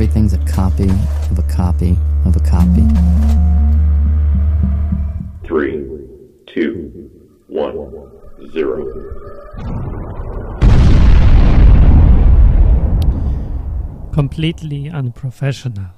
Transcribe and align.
everything's 0.00 0.32
a 0.32 0.38
copy 0.46 0.88
of 1.28 1.38
a 1.40 1.42
copy 1.50 1.98
of 2.24 2.36
a 2.36 2.38
copy. 2.38 2.86
Three, 5.44 5.74
two, 6.46 7.10
one, 7.48 8.08
zero. 8.52 8.78
Completely 14.12 14.88
unprofessional. 14.88 15.97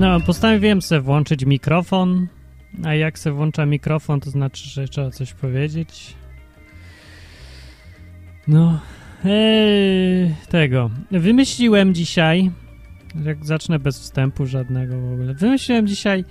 No, 0.00 0.20
postanowiłem 0.20 0.82
sobie 0.82 1.00
włączyć 1.00 1.44
mikrofon, 1.44 2.26
a 2.84 2.94
jak 2.94 3.18
se 3.18 3.32
włącza 3.32 3.66
mikrofon, 3.66 4.20
to 4.20 4.30
znaczy, 4.30 4.68
że 4.68 4.88
trzeba 4.88 5.10
coś 5.10 5.32
powiedzieć. 5.32 6.14
No, 8.48 8.80
eee, 9.24 10.34
tego. 10.48 10.90
Wymyśliłem 11.10 11.94
dzisiaj, 11.94 12.50
jak 13.24 13.44
zacznę 13.44 13.78
bez 13.78 14.00
wstępu 14.00 14.46
żadnego 14.46 15.00
w 15.00 15.12
ogóle, 15.12 15.34
wymyśliłem 15.34 15.86
dzisiaj 15.86 16.24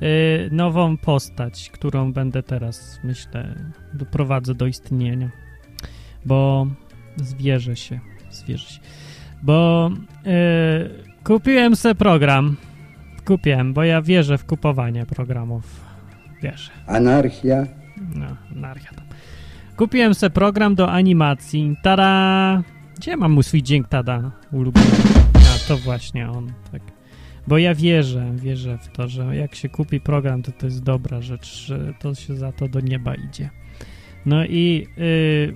e, 0.00 0.08
nową 0.50 0.96
postać, 0.96 1.70
którą 1.70 2.12
będę 2.12 2.42
teraz, 2.42 3.00
myślę, 3.04 3.54
doprowadzę 3.94 4.54
do 4.54 4.66
istnienia. 4.66 5.30
Bo 6.24 6.66
zwierzę 7.16 7.76
się, 7.76 8.00
zwierzę 8.30 8.68
się. 8.68 8.80
Bo 9.42 9.90
e, 10.26 10.88
kupiłem 11.24 11.76
sobie 11.76 11.94
program, 11.94 12.56
kupiłem, 13.26 13.72
bo 13.72 13.84
ja 13.84 14.02
wierzę 14.02 14.38
w 14.38 14.44
kupowanie 14.44 15.06
programów. 15.06 15.84
Wierzę. 16.42 16.70
Anarchia. 16.86 17.66
No, 18.14 18.26
anarchia 18.56 18.90
tam. 18.90 19.04
Kupiłem 19.76 20.14
sobie 20.14 20.30
program 20.30 20.74
do 20.74 20.90
animacji. 20.90 21.76
Tada! 21.82 22.62
Gdzie 22.96 23.16
mam 23.16 23.32
mój 23.32 23.44
swój 23.44 23.62
dźwięk 23.62 23.88
tada 23.88 24.30
ulubiony? 24.52 24.86
A, 25.34 25.68
to 25.68 25.76
właśnie 25.76 26.30
on, 26.30 26.52
tak. 26.72 26.82
Bo 27.46 27.58
ja 27.58 27.74
wierzę, 27.74 28.32
wierzę 28.36 28.78
w 28.78 28.88
to, 28.88 29.08
że 29.08 29.36
jak 29.36 29.54
się 29.54 29.68
kupi 29.68 30.00
program, 30.00 30.42
to 30.42 30.52
to 30.52 30.66
jest 30.66 30.82
dobra 30.82 31.20
rzecz, 31.20 31.66
że 31.66 31.94
to 31.98 32.14
się 32.14 32.36
za 32.36 32.52
to 32.52 32.68
do 32.68 32.80
nieba 32.80 33.14
idzie. 33.14 33.50
No 34.26 34.44
i 34.44 34.86
yy, 34.96 35.54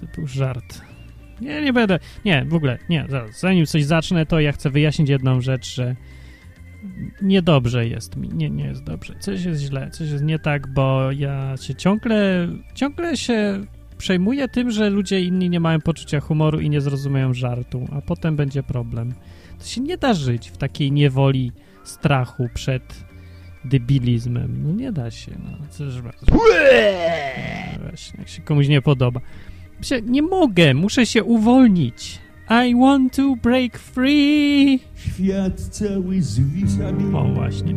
to 0.00 0.06
był 0.16 0.26
żart. 0.26 0.80
Nie, 1.40 1.62
nie 1.62 1.72
będę, 1.72 1.98
nie, 2.24 2.44
w 2.44 2.54
ogóle, 2.54 2.78
nie, 2.88 3.06
zaraz, 3.08 3.40
zanim 3.40 3.66
coś 3.66 3.84
zacznę, 3.84 4.26
to 4.26 4.40
ja 4.40 4.52
chcę 4.52 4.70
wyjaśnić 4.70 5.08
jedną 5.08 5.40
rzecz, 5.40 5.74
że 5.74 5.96
niedobrze 7.22 7.86
jest 7.88 8.16
mi, 8.16 8.28
nie, 8.28 8.50
nie 8.50 8.64
jest 8.64 8.84
dobrze, 8.84 9.14
coś 9.20 9.44
jest 9.44 9.60
źle, 9.60 9.90
coś 9.90 10.10
jest 10.10 10.24
nie 10.24 10.38
tak, 10.38 10.66
bo 10.66 11.12
ja 11.12 11.56
się 11.56 11.74
ciągle, 11.74 12.48
ciągle 12.74 13.16
się 13.16 13.64
przejmuję 13.98 14.48
tym, 14.48 14.70
że 14.70 14.90
ludzie 14.90 15.20
inni 15.20 15.50
nie 15.50 15.60
mają 15.60 15.80
poczucia 15.80 16.20
humoru 16.20 16.60
i 16.60 16.70
nie 16.70 16.80
zrozumieją 16.80 17.34
żartu, 17.34 17.88
a 17.92 18.00
potem 18.00 18.36
będzie 18.36 18.62
problem. 18.62 19.14
To 19.58 19.64
się 19.64 19.80
nie 19.80 19.96
da 19.96 20.14
żyć 20.14 20.50
w 20.50 20.56
takiej 20.56 20.92
niewoli 20.92 21.52
strachu 21.84 22.48
przed 22.54 23.04
debilizmem. 23.64 24.62
No 24.62 24.72
nie 24.72 24.92
da 24.92 25.10
się, 25.10 25.32
no. 25.44 25.58
No 25.58 26.38
Właśnie, 27.88 28.18
jak 28.18 28.28
się 28.28 28.42
komuś 28.42 28.68
nie 28.68 28.82
podoba. 28.82 29.20
Nie 30.02 30.22
mogę, 30.22 30.74
muszę 30.74 31.06
się 31.06 31.24
uwolnić. 31.24 32.25
I 32.50 32.74
want 32.74 33.16
to 33.16 33.36
break 33.36 33.78
free. 33.78 34.80
Świat 34.94 35.60
cały 35.60 36.22
zwisa 36.22 36.92
mi. 36.92 37.14
O, 37.14 37.24
właśnie. 37.24 37.74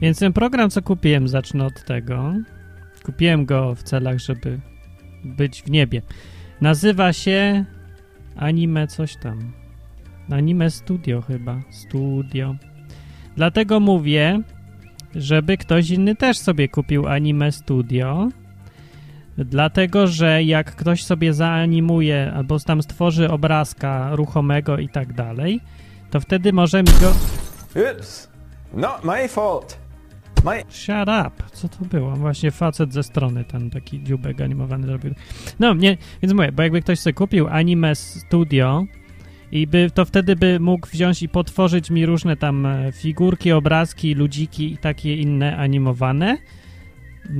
Więc 0.00 0.18
ten 0.18 0.32
program, 0.32 0.70
co 0.70 0.82
kupiłem, 0.82 1.28
zacznę 1.28 1.64
od 1.64 1.84
tego. 1.84 2.34
Kupiłem 3.04 3.46
go 3.46 3.74
w 3.74 3.82
celach, 3.82 4.18
żeby 4.18 4.60
być 5.24 5.62
w 5.62 5.70
niebie. 5.70 6.02
Nazywa 6.60 7.12
się 7.12 7.64
Anime 8.36 8.86
coś 8.86 9.16
tam. 9.16 9.52
Anime 10.30 10.70
Studio 10.70 11.22
chyba. 11.22 11.60
Studio. 11.70 12.56
Dlatego 13.36 13.80
mówię, 13.80 14.40
żeby 15.14 15.56
ktoś 15.56 15.90
inny 15.90 16.16
też 16.16 16.38
sobie 16.38 16.68
kupił 16.68 17.08
Anime 17.08 17.52
Studio. 17.52 18.28
Dlatego, 19.44 20.06
że 20.06 20.42
jak 20.42 20.74
ktoś 20.76 21.04
sobie 21.04 21.34
zaanimuje 21.34 22.32
albo 22.34 22.58
tam 22.58 22.82
stworzy 22.82 23.30
obrazka 23.30 24.16
ruchomego 24.16 24.78
i 24.78 24.88
tak 24.88 25.12
dalej, 25.12 25.60
to 26.10 26.20
wtedy 26.20 26.52
może 26.52 26.82
mi 26.82 26.88
go... 27.00 27.12
Oops. 27.80 28.28
Not 28.72 29.04
my 29.04 29.28
fault. 29.28 29.78
My 30.44 30.62
Shut 30.68 31.08
up! 31.08 31.42
Co 31.52 31.68
to 31.68 31.84
było? 31.84 32.16
Właśnie 32.16 32.50
facet 32.50 32.92
ze 32.92 33.02
strony, 33.02 33.44
ten 33.44 33.70
taki 33.70 34.02
dziubek 34.02 34.40
animowany 34.40 34.86
zrobił. 34.86 35.14
No, 35.58 35.74
nie, 35.74 35.96
więc 36.22 36.34
mówię, 36.34 36.52
bo 36.52 36.62
jakby 36.62 36.82
ktoś 36.82 36.98
sobie 36.98 37.14
kupił 37.14 37.48
Anime 37.48 37.94
Studio 37.94 38.84
i 39.52 39.66
by, 39.66 39.90
to 39.94 40.04
wtedy 40.04 40.36
by 40.36 40.60
mógł 40.60 40.88
wziąć 40.88 41.22
i 41.22 41.28
potworzyć 41.28 41.90
mi 41.90 42.06
różne 42.06 42.36
tam 42.36 42.66
e, 42.66 42.92
figurki, 42.92 43.52
obrazki, 43.52 44.14
ludziki 44.14 44.72
i 44.72 44.78
takie 44.78 45.16
inne 45.16 45.56
animowane, 45.56 46.38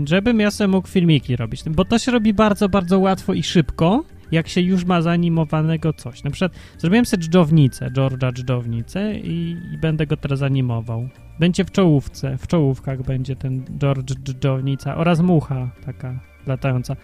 żebym 0.04 0.40
ja 0.40 0.50
sobie 0.50 0.68
mógł 0.68 0.88
filmiki 0.88 1.36
robić. 1.36 1.62
Bo 1.68 1.84
to 1.84 1.98
się 1.98 2.12
robi 2.12 2.34
bardzo, 2.34 2.68
bardzo 2.68 2.98
łatwo 2.98 3.34
i 3.34 3.42
szybko, 3.42 4.04
jak 4.32 4.48
się 4.48 4.60
już 4.60 4.84
ma 4.84 5.02
zaanimowanego 5.02 5.92
coś. 5.92 6.24
Na 6.24 6.30
przykład 6.30 6.52
zrobiłem 6.78 7.06
sobie 7.06 7.22
dżdżownicę, 7.22 7.90
George'a 7.90 8.32
dżdżownicę 8.32 9.14
i, 9.14 9.56
i 9.72 9.78
będę 9.78 10.06
go 10.06 10.16
teraz 10.16 10.42
animował. 10.42 11.08
Będzie 11.38 11.64
w 11.64 11.70
czołówce, 11.70 12.38
w 12.38 12.46
czołówkach 12.46 13.02
będzie 13.02 13.36
ten 13.36 13.64
George 13.78 14.14
dżdżownica 14.14 14.96
oraz 14.96 15.20
mucha 15.20 15.70
taka 15.84 16.20
latająca. 16.46 16.96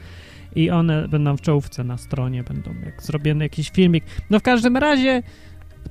I 0.56 0.70
one 0.70 1.08
będą 1.08 1.36
w 1.36 1.40
czołówce 1.40 1.84
na 1.84 1.98
stronie, 1.98 2.42
będą 2.42 2.70
jak 2.84 3.02
zrobiony 3.02 3.44
jakiś 3.44 3.70
filmik. 3.70 4.04
No 4.30 4.38
w 4.38 4.42
każdym 4.42 4.76
razie 4.76 5.22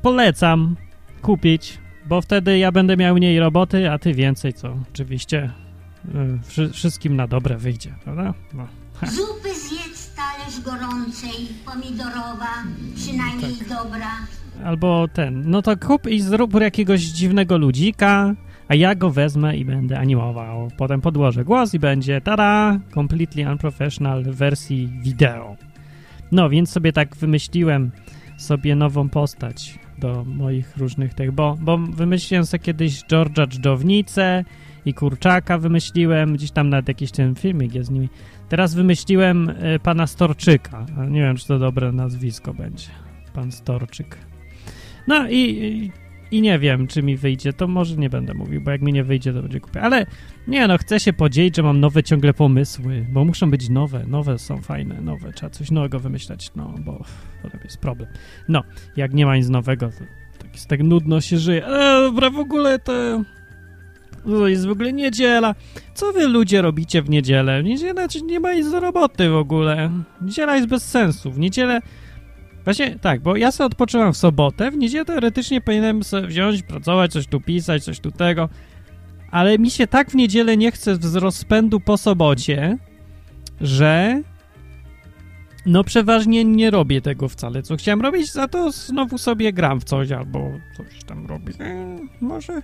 polecam 0.01 0.75
kupić, 1.21 1.77
bo 2.05 2.21
wtedy 2.21 2.57
ja 2.57 2.71
będę 2.71 2.97
miał 2.97 3.15
mniej 3.15 3.39
roboty, 3.39 3.91
a 3.91 3.99
ty 3.99 4.13
więcej, 4.13 4.53
co 4.53 4.77
oczywiście 4.93 5.51
y, 6.15 6.39
wszy- 6.47 6.69
wszystkim 6.69 7.15
na 7.15 7.27
dobre 7.27 7.57
wyjdzie, 7.57 7.93
prawda? 8.03 8.33
No. 8.53 8.67
Zupy 9.07 9.49
zjedz 9.55 10.15
talerz 10.15 10.61
gorącej, 10.65 11.47
pomidorowa, 11.65 12.53
przynajmniej 12.95 13.55
dobra. 13.69 14.11
Albo 14.65 15.07
ten, 15.07 15.49
no 15.49 15.61
to 15.61 15.77
kup 15.77 16.07
i 16.07 16.21
zrób 16.21 16.61
jakiegoś 16.61 17.01
dziwnego 17.01 17.57
ludzika, 17.57 18.33
a 18.67 18.75
ja 18.75 18.95
go 18.95 19.09
wezmę 19.11 19.57
i 19.57 19.65
będę 19.65 19.99
animował. 19.99 20.71
Potem 20.77 21.01
podłożę 21.01 21.45
głos 21.45 21.73
i 21.73 21.79
będzie 21.79 22.21
tada, 22.21 22.79
completely 22.93 23.51
unprofessional 23.51 24.23
w 24.23 24.35
wersji 24.35 24.89
wideo. 25.01 25.55
No, 26.31 26.49
więc 26.49 26.69
sobie 26.69 26.93
tak 26.93 27.15
wymyśliłem 27.15 27.91
sobie 28.37 28.75
nową 28.75 29.09
postać 29.09 29.79
do 29.97 30.23
moich 30.27 30.77
różnych 30.77 31.13
tych, 31.13 31.31
bo, 31.31 31.57
bo 31.61 31.77
wymyśliłem 31.77 32.45
sobie 32.45 32.63
kiedyś 32.63 33.01
George'a 33.03 33.47
Dżdżownicę 33.47 34.45
i 34.85 34.93
Kurczaka 34.93 35.57
wymyśliłem, 35.57 36.33
gdzieś 36.33 36.51
tam 36.51 36.69
nawet 36.69 36.87
jakiś 36.87 37.11
ten 37.11 37.35
filmik 37.35 37.75
jest 37.75 37.89
z 37.89 37.91
nimi. 37.91 38.09
Teraz 38.49 38.73
wymyśliłem 38.73 39.49
y, 39.49 39.79
pana 39.83 40.07
Storczyka, 40.07 40.85
nie 41.09 41.21
wiem, 41.21 41.35
czy 41.35 41.47
to 41.47 41.59
dobre 41.59 41.91
nazwisko 41.91 42.53
będzie. 42.53 42.87
Pan 43.33 43.51
Storczyk. 43.51 44.17
No 45.07 45.29
i, 45.29 45.91
i, 46.31 46.41
nie 46.41 46.59
wiem, 46.59 46.87
czy 46.87 47.03
mi 47.03 47.17
wyjdzie, 47.17 47.53
to 47.53 47.67
może 47.67 47.95
nie 47.95 48.09
będę 48.09 48.33
mówił, 48.33 48.61
bo 48.61 48.71
jak 48.71 48.81
mi 48.81 48.93
nie 48.93 49.03
wyjdzie, 49.03 49.33
to 49.33 49.41
będzie 49.41 49.59
kupię. 49.59 49.81
Ale 49.81 50.05
nie 50.47 50.67
no, 50.67 50.77
chcę 50.77 50.99
się 50.99 51.13
podzielić, 51.13 51.55
że 51.55 51.63
mam 51.63 51.79
nowe 51.79 52.03
ciągle 52.03 52.33
pomysły, 52.33 53.05
bo 53.09 53.25
muszą 53.25 53.51
być 53.51 53.69
nowe, 53.69 54.05
nowe 54.07 54.37
są 54.37 54.61
fajne, 54.61 55.01
nowe, 55.01 55.33
trzeba 55.33 55.49
coś 55.49 55.71
nowego 55.71 55.99
wymyślać, 55.99 56.51
no, 56.55 56.75
bo 56.79 57.03
potem 57.41 57.59
jest 57.63 57.77
problem. 57.77 58.09
No, 58.49 58.63
jak 58.95 59.13
nie 59.13 59.25
ma 59.25 59.37
nic 59.37 59.49
nowego, 59.49 59.89
to 59.89 60.05
tak, 60.39 60.49
tak 60.67 60.83
nudno 60.83 61.21
się 61.21 61.37
żyje. 61.37 61.67
E, 61.67 62.01
dobra, 62.01 62.29
w 62.29 62.39
ogóle 62.39 62.79
to... 62.79 63.23
To 64.25 64.47
jest 64.47 64.67
w 64.67 64.71
ogóle 64.71 64.93
niedziela. 64.93 65.55
Co 65.93 66.13
wy 66.13 66.27
ludzie 66.27 66.61
robicie 66.61 67.01
w 67.01 67.09
niedzielę? 67.09 67.61
W 67.61 67.65
niedzielę 67.65 68.07
nie 68.25 68.39
ma 68.39 68.53
nic 68.53 68.71
do 68.71 68.79
roboty 68.79 69.29
w 69.29 69.35
ogóle. 69.35 69.89
Niedziela 70.21 70.55
jest 70.55 70.67
bez 70.67 70.83
sensu. 70.83 71.31
W 71.31 71.39
niedzielę 71.39 71.81
Właśnie 72.65 72.99
tak, 72.99 73.21
bo 73.21 73.35
ja 73.35 73.51
sobie 73.51 73.65
odpoczywam 73.65 74.13
w 74.13 74.17
sobotę, 74.17 74.71
w 74.71 74.77
niedzielę 74.77 75.05
teoretycznie 75.05 75.61
powinienem 75.61 76.03
sobie 76.03 76.27
wziąć, 76.27 76.63
pracować, 76.63 77.11
coś 77.11 77.27
tu 77.27 77.41
pisać, 77.41 77.83
coś 77.83 77.99
tu 77.99 78.11
tego, 78.11 78.49
ale 79.31 79.59
mi 79.59 79.71
się 79.71 79.87
tak 79.87 80.11
w 80.11 80.15
niedzielę 80.15 80.57
nie 80.57 80.71
chce 80.71 80.95
z 80.95 81.15
rozpędu 81.15 81.79
po 81.79 81.97
sobocie, 81.97 82.77
że 83.61 84.21
no 85.65 85.83
przeważnie 85.83 86.45
nie 86.45 86.71
robię 86.71 87.01
tego 87.01 87.29
wcale, 87.29 87.63
co 87.63 87.77
chciałem 87.77 88.01
robić, 88.01 88.31
za 88.31 88.47
to 88.47 88.71
znowu 88.71 89.17
sobie 89.17 89.53
gram 89.53 89.81
w 89.81 89.83
coś 89.83 90.11
albo 90.11 90.51
coś 90.77 91.03
tam 91.03 91.25
robię. 91.25 91.53
E, 91.59 91.97
może, 92.21 92.61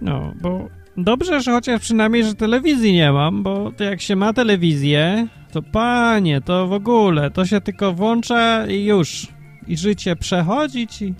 no, 0.00 0.32
bo 0.40 0.68
dobrze, 0.96 1.40
że 1.40 1.52
chociaż 1.52 1.80
przynajmniej, 1.80 2.24
że 2.24 2.34
telewizji 2.34 2.92
nie 2.92 3.12
mam, 3.12 3.42
bo 3.42 3.72
to 3.76 3.84
jak 3.84 4.00
się 4.00 4.16
ma 4.16 4.32
telewizję, 4.32 5.28
to 5.52 5.62
panie, 5.62 6.40
to 6.40 6.66
w 6.66 6.72
ogóle, 6.72 7.30
to 7.30 7.46
się 7.46 7.60
tylko 7.60 7.92
włącza 7.92 8.66
i 8.66 8.84
już. 8.84 9.28
I 9.68 9.76
życie 9.76 10.16
przechodzi 10.16 10.86
ci, 10.86 11.14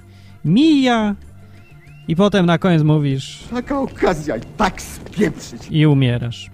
mija 0.44 1.14
i 2.08 2.16
potem 2.16 2.46
na 2.46 2.58
koniec 2.58 2.82
mówisz 2.82 3.44
Taka 3.50 3.80
okazja 3.80 4.36
i 4.36 4.40
tak 4.56 4.82
spieprzyć. 4.82 5.60
i 5.70 5.86
umierasz. 5.86 6.50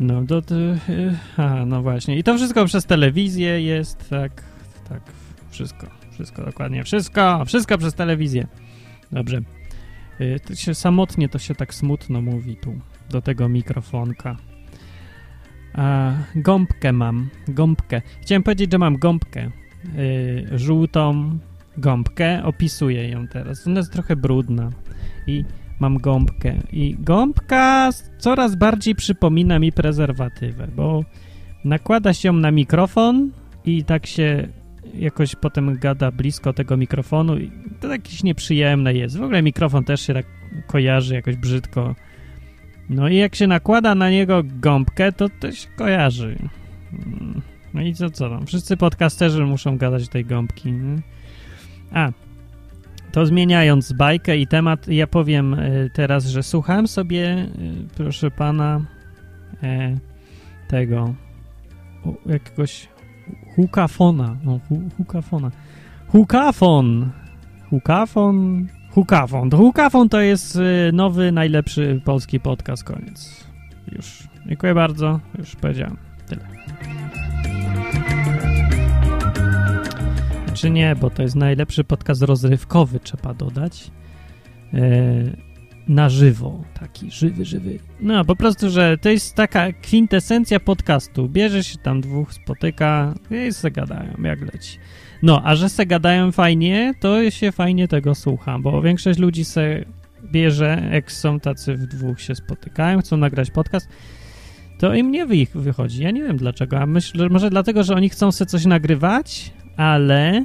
No, 0.00 0.22
to, 0.28 0.42
to 0.42 0.54
y, 0.54 1.16
aha, 1.36 1.64
no 1.66 1.82
właśnie. 1.82 2.18
I 2.18 2.22
to 2.22 2.36
wszystko 2.36 2.64
przez 2.64 2.84
telewizję 2.84 3.62
jest, 3.62 4.10
tak, 4.10 4.42
tak, 4.88 5.00
wszystko, 5.50 5.86
wszystko, 6.12 6.44
dokładnie, 6.44 6.84
wszystko, 6.84 7.44
wszystko 7.44 7.78
przez 7.78 7.94
telewizję. 7.94 8.46
Dobrze. 9.12 9.40
Y, 10.20 10.40
To 10.46 10.54
się 10.54 10.74
samotnie, 10.74 11.28
to 11.28 11.38
się 11.38 11.54
tak 11.54 11.74
smutno 11.74 12.22
mówi 12.22 12.56
tu, 12.56 12.74
do 13.10 13.22
tego 13.22 13.48
mikrofonka. 13.48 14.36
A, 15.74 16.12
gąbkę 16.36 16.92
mam, 16.92 17.28
gąbkę. 17.48 18.02
Chciałem 18.22 18.42
powiedzieć, 18.42 18.72
że 18.72 18.78
mam 18.78 18.96
gąbkę, 18.96 19.50
y, 19.98 20.58
żółtą 20.58 21.38
gąbkę, 21.78 22.44
opisuję 22.44 23.08
ją 23.08 23.28
teraz. 23.28 23.66
Ona 23.66 23.76
jest 23.80 23.92
trochę 23.92 24.16
brudna 24.16 24.70
i 25.26 25.44
mam 25.80 25.98
gąbkę. 25.98 26.54
I 26.72 26.96
gąbka 26.98 27.90
coraz 28.18 28.54
bardziej 28.56 28.94
przypomina 28.94 29.58
mi 29.58 29.72
prezerwatywę, 29.72 30.68
bo 30.76 31.04
nakłada 31.64 32.12
się 32.12 32.28
ją 32.28 32.32
na 32.32 32.50
mikrofon 32.50 33.30
i 33.64 33.84
tak 33.84 34.06
się 34.06 34.48
jakoś 34.94 35.34
potem 35.36 35.78
gada 35.78 36.10
blisko 36.10 36.52
tego 36.52 36.76
mikrofonu 36.76 37.38
i 37.38 37.50
to 37.80 37.92
jakieś 37.92 38.22
nieprzyjemne 38.22 38.94
jest. 38.94 39.16
W 39.16 39.22
ogóle 39.22 39.42
mikrofon 39.42 39.84
też 39.84 40.00
się 40.00 40.14
tak 40.14 40.26
kojarzy 40.66 41.14
jakoś 41.14 41.36
brzydko. 41.36 41.94
No 42.90 43.08
i 43.08 43.16
jak 43.16 43.34
się 43.34 43.46
nakłada 43.46 43.94
na 43.94 44.10
niego 44.10 44.42
gąbkę, 44.44 45.12
to 45.12 45.28
to 45.40 45.52
się 45.52 45.68
kojarzy. 45.76 46.38
No 47.74 47.82
i 47.82 47.94
co, 47.94 48.10
co 48.10 48.30
tam? 48.30 48.46
Wszyscy 48.46 48.76
podcasterzy 48.76 49.44
muszą 49.44 49.78
gadać 49.78 50.08
tej 50.08 50.24
gąbki. 50.24 50.72
nie? 50.72 50.96
A, 51.92 52.12
to 53.12 53.26
zmieniając 53.26 53.92
bajkę 53.92 54.36
i 54.38 54.46
temat, 54.46 54.88
ja 54.88 55.06
powiem 55.06 55.54
e, 55.54 55.90
teraz, 55.92 56.26
że 56.26 56.42
słuchałem 56.42 56.88
sobie, 56.88 57.26
e, 57.28 57.48
proszę 57.96 58.30
pana, 58.30 58.80
e, 59.62 59.96
tego 60.68 61.14
jakiegoś 62.26 62.88
hukafona. 63.56 64.36
No, 64.44 64.60
hu, 64.68 64.82
hukafona. 64.96 65.50
Hukafon. 66.08 67.10
Hukafon. 67.70 68.66
Hukafon. 68.90 69.50
Hukafon 69.50 70.08
to 70.08 70.20
jest 70.20 70.56
e, 70.56 70.92
nowy, 70.92 71.32
najlepszy 71.32 72.00
polski 72.04 72.40
podcast. 72.40 72.84
Koniec. 72.84 73.44
Już. 73.92 74.28
Dziękuję 74.46 74.74
bardzo. 74.74 75.20
Już 75.38 75.56
powiedziałem. 75.56 75.96
Tyle. 76.26 76.46
Czy 80.54 80.70
nie, 80.70 80.96
bo 81.00 81.10
to 81.10 81.22
jest 81.22 81.36
najlepszy 81.36 81.84
podcast 81.84 82.22
rozrywkowy, 82.22 83.00
trzeba 83.00 83.34
dodać. 83.34 83.90
E, 84.74 85.45
na 85.88 86.08
żywo, 86.08 86.64
taki 86.80 87.10
żywy, 87.10 87.44
żywy. 87.44 87.78
No, 88.00 88.24
po 88.24 88.36
prostu, 88.36 88.70
że 88.70 88.98
to 88.98 89.08
jest 89.08 89.34
taka 89.34 89.72
kwintesencja 89.72 90.60
podcastu. 90.60 91.28
Bierze 91.28 91.64
się 91.64 91.78
tam 91.78 92.00
dwóch, 92.00 92.34
spotyka 92.34 93.14
i 93.48 93.52
se 93.52 93.70
gadają, 93.70 94.12
jak 94.22 94.40
leci. 94.40 94.78
No, 95.22 95.42
a 95.44 95.54
że 95.56 95.68
se 95.68 95.86
gadają 95.86 96.32
fajnie, 96.32 96.94
to 97.00 97.30
się 97.30 97.52
fajnie 97.52 97.88
tego 97.88 98.14
słucha, 98.14 98.58
bo 98.58 98.82
większość 98.82 99.18
ludzi 99.18 99.44
se 99.44 99.84
bierze, 100.32 100.88
jak 100.92 101.12
są 101.12 101.40
tacy 101.40 101.74
w 101.74 101.86
dwóch 101.86 102.20
się 102.20 102.34
spotykają, 102.34 102.98
chcą 103.00 103.16
nagrać 103.16 103.50
podcast, 103.50 103.88
to 104.78 104.94
im 104.94 105.10
nie 105.10 105.26
wy- 105.26 105.46
wychodzi. 105.54 106.02
Ja 106.02 106.10
nie 106.10 106.22
wiem 106.22 106.36
dlaczego, 106.36 106.78
a 106.78 106.86
myślę, 106.86 107.24
że 107.24 107.28
może 107.28 107.50
dlatego, 107.50 107.82
że 107.84 107.94
oni 107.94 108.08
chcą 108.08 108.32
se 108.32 108.46
coś 108.46 108.64
nagrywać, 108.64 109.52
ale 109.76 110.44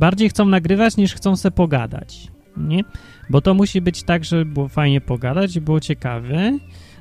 bardziej 0.00 0.28
chcą 0.28 0.44
nagrywać 0.48 0.96
niż 0.96 1.14
chcą 1.14 1.36
se 1.36 1.50
pogadać, 1.50 2.28
nie? 2.56 2.84
Bo 3.30 3.40
to 3.40 3.54
musi 3.54 3.80
być 3.80 4.02
tak, 4.02 4.24
żeby 4.24 4.44
było 4.44 4.68
fajnie 4.68 5.00
pogadać 5.00 5.56
i 5.56 5.60
było 5.60 5.80
ciekawe 5.80 6.58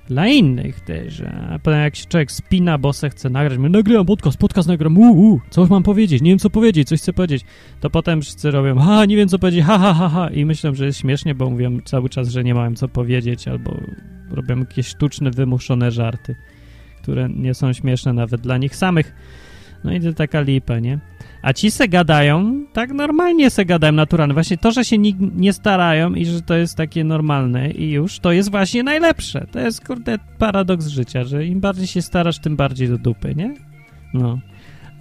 dla 0.07 0.27
innych 0.27 0.79
też. 0.79 1.21
A 1.49 1.59
potem 1.59 1.79
jak 1.79 1.95
się 1.95 2.05
człowiek 2.05 2.31
spina, 2.31 2.77
bo 2.77 2.93
se 2.93 3.09
chce 3.09 3.29
nagrać, 3.29 3.59
my 3.59 3.69
nagrywam 3.69 4.05
podcast, 4.05 4.37
podcast 4.37 4.67
nagram, 4.67 4.97
uu, 4.97 5.41
co 5.49 5.65
mam 5.65 5.83
powiedzieć, 5.83 6.21
nie 6.21 6.31
wiem 6.31 6.39
co 6.39 6.49
powiedzieć, 6.49 6.87
coś 6.87 7.01
chcę 7.01 7.13
powiedzieć, 7.13 7.45
to 7.79 7.89
potem 7.89 8.21
wszyscy 8.21 8.51
robią, 8.51 8.79
ha, 8.79 9.05
nie 9.05 9.15
wiem 9.15 9.27
co 9.27 9.39
powiedzieć, 9.39 9.63
ha, 9.65 9.79
ha, 9.79 9.93
ha, 9.93 10.09
ha 10.09 10.29
i 10.29 10.45
myślę, 10.45 10.75
że 10.75 10.85
jest 10.85 10.99
śmiesznie, 10.99 11.35
bo 11.35 11.49
mówią 11.49 11.79
cały 11.85 12.09
czas, 12.09 12.29
że 12.29 12.43
nie 12.43 12.55
mają 12.55 12.75
co 12.75 12.87
powiedzieć 12.87 13.47
albo 13.47 13.77
robią 14.31 14.59
jakieś 14.59 14.87
sztuczne, 14.87 15.31
wymuszone 15.31 15.91
żarty, 15.91 16.35
które 17.01 17.29
nie 17.29 17.53
są 17.53 17.73
śmieszne 17.73 18.13
nawet 18.13 18.41
dla 18.41 18.57
nich 18.57 18.75
samych. 18.75 19.13
No 19.83 19.93
i 19.93 19.99
to 19.99 20.13
taka 20.13 20.41
lipa, 20.41 20.79
nie? 20.79 20.99
A 21.41 21.53
ci 21.53 21.71
se 21.71 21.87
gadają, 21.87 22.65
tak 22.73 22.91
normalnie 22.91 23.49
se 23.49 23.65
gadają, 23.65 23.93
naturalnie. 23.93 24.33
Właśnie 24.33 24.57
to, 24.57 24.71
że 24.71 24.85
się 24.85 24.97
nikt 24.97 25.19
nie 25.35 25.53
starają 25.53 26.13
i 26.13 26.25
że 26.25 26.41
to 26.41 26.55
jest 26.55 26.77
takie 26.77 27.03
normalne 27.03 27.71
i 27.71 27.91
już, 27.91 28.19
to 28.19 28.31
jest 28.31 28.51
właśnie 28.51 28.83
najlepsze. 28.83 29.47
To 29.51 29.59
jest, 29.59 29.87
kurde, 29.87 30.17
paradoks 30.37 30.87
życia, 30.87 31.23
że 31.23 31.45
im 31.45 31.59
bardziej 31.59 31.87
się 31.87 32.01
starasz, 32.01 32.39
tym 32.39 32.55
bardziej 32.55 32.89
do 32.89 32.97
dupy, 32.97 33.35
nie? 33.35 33.55
No. 34.13 34.39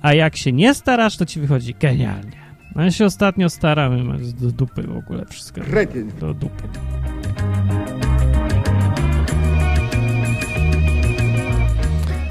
A 0.03 0.15
jak 0.15 0.37
się 0.37 0.53
nie 0.53 0.75
starasz, 0.75 1.17
to 1.17 1.27
ci 1.27 1.41
wychodzi 1.41 1.75
genialnie. 1.81 2.41
No 2.77 2.83
ja 2.83 2.91
się 2.91 3.05
ostatnio 3.05 3.49
starałem, 3.49 4.19
jest 4.19 4.45
do 4.45 4.53
dupy 4.53 4.83
w 4.83 4.97
ogóle 4.97 5.27
wszystko. 5.27 5.61
Kretyn. 5.61 6.11
Do 6.21 6.35
dupy. 6.35 6.63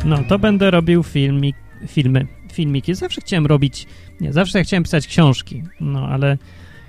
No, 0.05 0.23
to 0.27 0.39
będę 0.39 0.71
robił 0.71 1.03
filmik, 1.03 1.55
filmy, 1.87 2.27
filmiki. 2.53 2.95
Zawsze 2.95 3.21
chciałem 3.21 3.45
robić, 3.45 3.87
nie, 4.21 4.33
zawsze 4.33 4.63
chciałem 4.63 4.83
pisać 4.83 5.07
książki, 5.07 5.63
no, 5.79 6.07
ale 6.07 6.37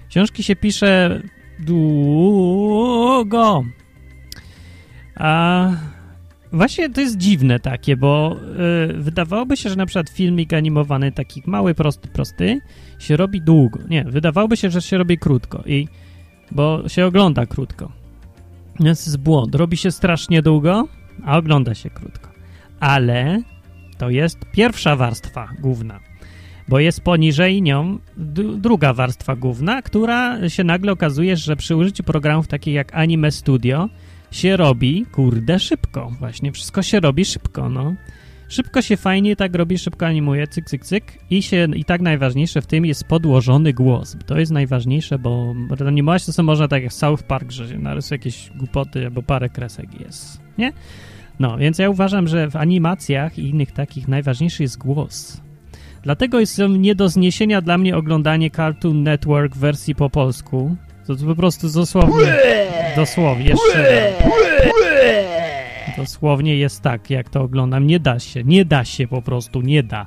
książki 0.09 0.43
się 0.43 0.57
pisze 0.57 1.23
długo. 1.59 3.65
A 5.15 5.71
właśnie 6.53 6.91
to 6.91 7.01
jest 7.01 7.17
dziwne 7.17 7.61
takie, 7.61 7.97
bo 7.97 8.37
y, 8.91 8.93
wydawałoby 8.93 9.57
się, 9.57 9.69
że 9.69 9.77
na 9.77 9.87
przykład 9.87 10.11
filmik 10.11 10.53
animowany, 10.53 11.13
taki 11.13 11.43
mały, 11.47 11.75
prosty, 11.75 12.09
prosty, 12.09 12.61
się 12.99 13.17
robi 13.17 13.41
długo. 13.41 13.81
Nie, 13.89 14.05
wydawałoby 14.05 14.57
się, 14.57 14.71
że 14.71 14.83
się 14.83 14.99
robi 14.99 15.19
krótko 15.19 15.63
i 15.67 15.89
bo 16.51 16.89
się 16.89 17.07
ogląda 17.07 17.47
krótko. 17.47 17.93
Więc 18.81 19.07
jest 19.07 19.19
błąd. 19.19 19.55
Robi 19.55 19.77
się 19.77 19.91
strasznie 19.91 20.43
długo, 20.43 20.89
a 21.25 21.39
ogląda 21.39 21.75
się 21.75 21.91
krótko. 21.91 22.31
Ale 22.81 23.43
to 24.01 24.11
jest 24.11 24.39
pierwsza 24.53 24.97
warstwa 24.97 25.49
główna, 25.59 26.01
bo 26.69 26.79
jest 26.79 27.01
poniżej 27.01 27.63
nią 27.63 27.99
druga 28.57 28.93
warstwa 28.93 29.37
główna, 29.37 29.83
która 29.83 30.49
się 30.49 30.65
nagle 30.65 30.93
okazuje, 30.93 31.37
że 31.37 31.57
przy 31.57 31.77
użyciu 31.77 32.03
programów 32.03 32.49
takich 32.49 32.75
jak 32.75 32.95
Anime 32.95 33.31
Studio 33.31 33.89
się 34.31 34.57
robi, 34.57 35.07
kurde, 35.13 35.59
szybko. 35.59 36.13
Właśnie 36.19 36.53
wszystko 36.53 36.83
się 36.83 37.01
robi 37.01 37.25
szybko, 37.25 37.69
no. 37.69 37.95
Szybko 38.49 38.83
się 38.83 38.97
fajnie 38.97 39.37
tak 39.37 39.55
robi, 39.55 39.79
szybko 39.79 40.07
animuje, 40.07 40.47
cyk, 40.47 40.65
cyk, 40.65 40.85
cyk. 40.85 41.05
I, 41.31 41.43
się, 41.43 41.69
I 41.75 41.85
tak 41.85 42.01
najważniejsze 42.01 42.63
w 42.63 42.67
tym 42.67 42.87
jest 42.87 43.05
podłożony 43.05 43.73
głos. 43.73 44.17
To 44.27 44.39
jest 44.39 44.53
najważniejsze, 44.53 45.19
bo 45.19 45.55
animować 45.87 46.27
to 46.27 46.33
co 46.33 46.43
można 46.43 46.69
tak 46.69 46.83
jak 46.83 46.93
South 46.93 47.23
Park, 47.23 47.51
że 47.51 47.69
się 47.69 47.79
narysuje 47.79 48.19
jakieś 48.19 48.51
głupoty 48.57 49.05
albo 49.05 49.23
parę 49.23 49.49
kresek 49.49 50.01
jest, 50.01 50.41
nie? 50.59 50.73
No, 51.41 51.59
więc 51.59 51.79
ja 51.79 51.91
uważam, 51.91 52.29
że 52.29 52.51
w 52.51 52.57
animacjach 52.57 53.39
i 53.39 53.49
innych 53.49 53.73
takich 53.73 54.09
najważniejszy 54.09 54.63
jest 54.63 54.79
głos. 54.79 55.41
Dlatego 56.03 56.41
jest 56.41 56.61
nie 56.79 56.95
do 56.95 57.09
zniesienia 57.09 57.61
dla 57.61 57.79
mnie 57.79 57.97
oglądanie 57.97 58.51
Cartoon 58.51 59.03
Network 59.03 59.55
w 59.55 59.59
wersji 59.59 59.95
po 59.95 60.11
polsku. 60.11 60.77
To, 61.07 61.17
to 61.17 61.25
po 61.25 61.35
prostu 61.35 61.69
dosłownie, 61.71 62.37
dosłownie, 62.97 63.45
jeszcze. 63.45 64.13
Dosłownie 65.97 66.57
jest 66.57 66.83
tak, 66.83 67.11
jak 67.11 67.29
to 67.29 67.43
oglądam. 67.43 67.87
Nie 67.87 68.01
da 68.01 68.19
się, 68.19 68.45
nie 68.45 68.65
da 68.65 68.85
się 68.85 69.09
po 69.09 69.23
prostu, 69.23 69.61
nie 69.61 69.83
da. 69.83 70.07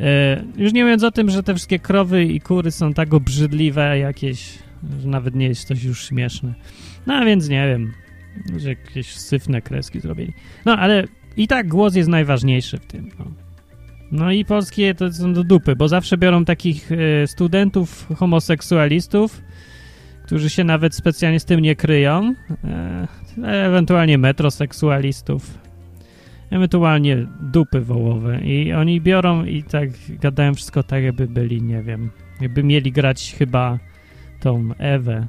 E, 0.00 0.44
już 0.56 0.72
nie 0.72 0.82
mówiąc 0.82 1.04
o 1.04 1.10
tym, 1.10 1.30
że 1.30 1.42
te 1.42 1.54
wszystkie 1.54 1.78
krowy 1.78 2.24
i 2.24 2.40
kury 2.40 2.70
są 2.70 2.94
tak 2.94 3.14
obrzydliwe 3.14 3.98
jakieś, 3.98 4.58
że 5.00 5.08
nawet 5.08 5.34
nie 5.34 5.46
jest 5.46 5.68
coś 5.68 5.84
już 5.84 6.08
śmieszne. 6.08 6.54
No 7.06 7.14
a 7.14 7.24
więc 7.24 7.48
nie 7.48 7.68
wiem, 7.68 7.92
że 8.56 8.68
jakieś 8.68 9.16
syfne 9.16 9.62
kreski 9.62 10.00
zrobili. 10.00 10.32
No 10.64 10.78
ale 10.78 11.04
i 11.36 11.48
tak 11.48 11.68
głos 11.68 11.94
jest 11.94 12.08
najważniejszy 12.08 12.78
w 12.78 12.86
tym. 12.86 13.10
No, 13.18 13.24
no 14.12 14.32
i 14.32 14.44
polskie 14.44 14.94
to 14.94 15.12
są 15.12 15.32
do 15.32 15.44
dupy, 15.44 15.76
bo 15.76 15.88
zawsze 15.88 16.18
biorą 16.18 16.44
takich 16.44 16.92
e, 16.92 17.26
studentów 17.26 18.08
homoseksualistów, 18.16 19.42
którzy 20.24 20.50
się 20.50 20.64
nawet 20.64 20.94
specjalnie 20.94 21.40
z 21.40 21.44
tym 21.44 21.60
nie 21.60 21.76
kryją, 21.76 22.34
e, 22.64 23.08
ewentualnie 23.66 24.18
metroseksualistów, 24.18 25.58
ewentualnie 26.50 27.26
dupy 27.40 27.80
wołowe 27.80 28.40
i 28.40 28.72
oni 28.72 29.00
biorą 29.00 29.44
i 29.44 29.62
tak 29.62 29.88
gadają 30.08 30.54
wszystko 30.54 30.82
tak, 30.82 31.02
jakby 31.04 31.28
byli, 31.28 31.62
nie 31.62 31.82
wiem, 31.82 32.10
jakby 32.40 32.62
mieli 32.62 32.92
grać 32.92 33.34
chyba 33.38 33.78
tą 34.40 34.70
Ewę, 34.78 35.26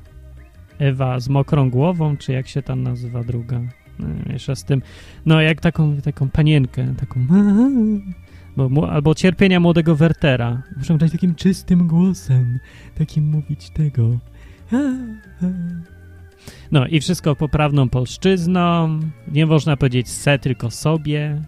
Ewa 0.79 1.20
z 1.20 1.29
mokrą 1.29 1.70
głową, 1.70 2.17
czy 2.17 2.34
jak 2.34 2.48
się 2.48 2.62
tam 2.62 2.84
nazywa 2.84 3.24
druga, 3.24 3.62
no, 4.00 4.08
jeszcze 4.34 4.55
z 4.55 4.63
tym, 4.63 4.82
no 5.25 5.41
jak 5.41 5.62
taką, 5.62 6.01
taką 6.01 6.29
panienkę, 6.29 6.96
taką 7.00 7.27
bo, 8.58 8.91
albo 8.91 9.15
cierpienia 9.15 9.60
młodego 9.60 9.96
Wertera. 9.96 10.63
Muszę 10.77 10.98
grać 10.98 11.12
takim 11.12 11.36
czystym 11.36 11.88
głosem, 11.88 12.60
takim 12.96 13.27
mówić 13.27 13.70
tego. 13.70 14.17
No 16.72 16.88
i 16.88 17.00
wszystko 17.00 17.36
poprawną 17.36 17.89
polszczyzną. 17.89 19.00
Nie 19.32 19.46
można 19.46 19.77
powiedzieć 19.77 20.10
se, 20.10 20.39
tylko 20.39 20.72
sobie. 20.72 21.41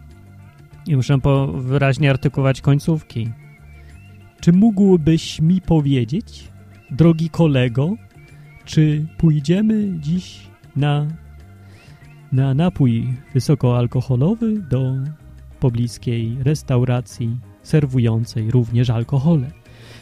I 0.88 0.96
muszę 0.96 1.20
po 1.20 1.48
wyraźnie 1.48 2.10
artykułować 2.10 2.62
końcówki. 2.62 3.30
Czy 4.40 4.54
mógłbyś 4.54 5.42
mi 5.42 5.62
powiedzieć, 5.62 6.48
drogi 6.92 7.30
kolego, 7.30 7.96
czy 8.68 9.06
pójdziemy 9.18 9.88
dziś 10.00 10.48
na, 10.76 11.08
na 12.32 12.54
napój 12.54 13.14
wysokoalkoholowy 13.34 14.62
do 14.70 14.94
pobliskiej 15.60 16.38
restauracji 16.44 17.38
serwującej 17.64 18.52
również 18.52 18.90
alkohole? 18.90 19.52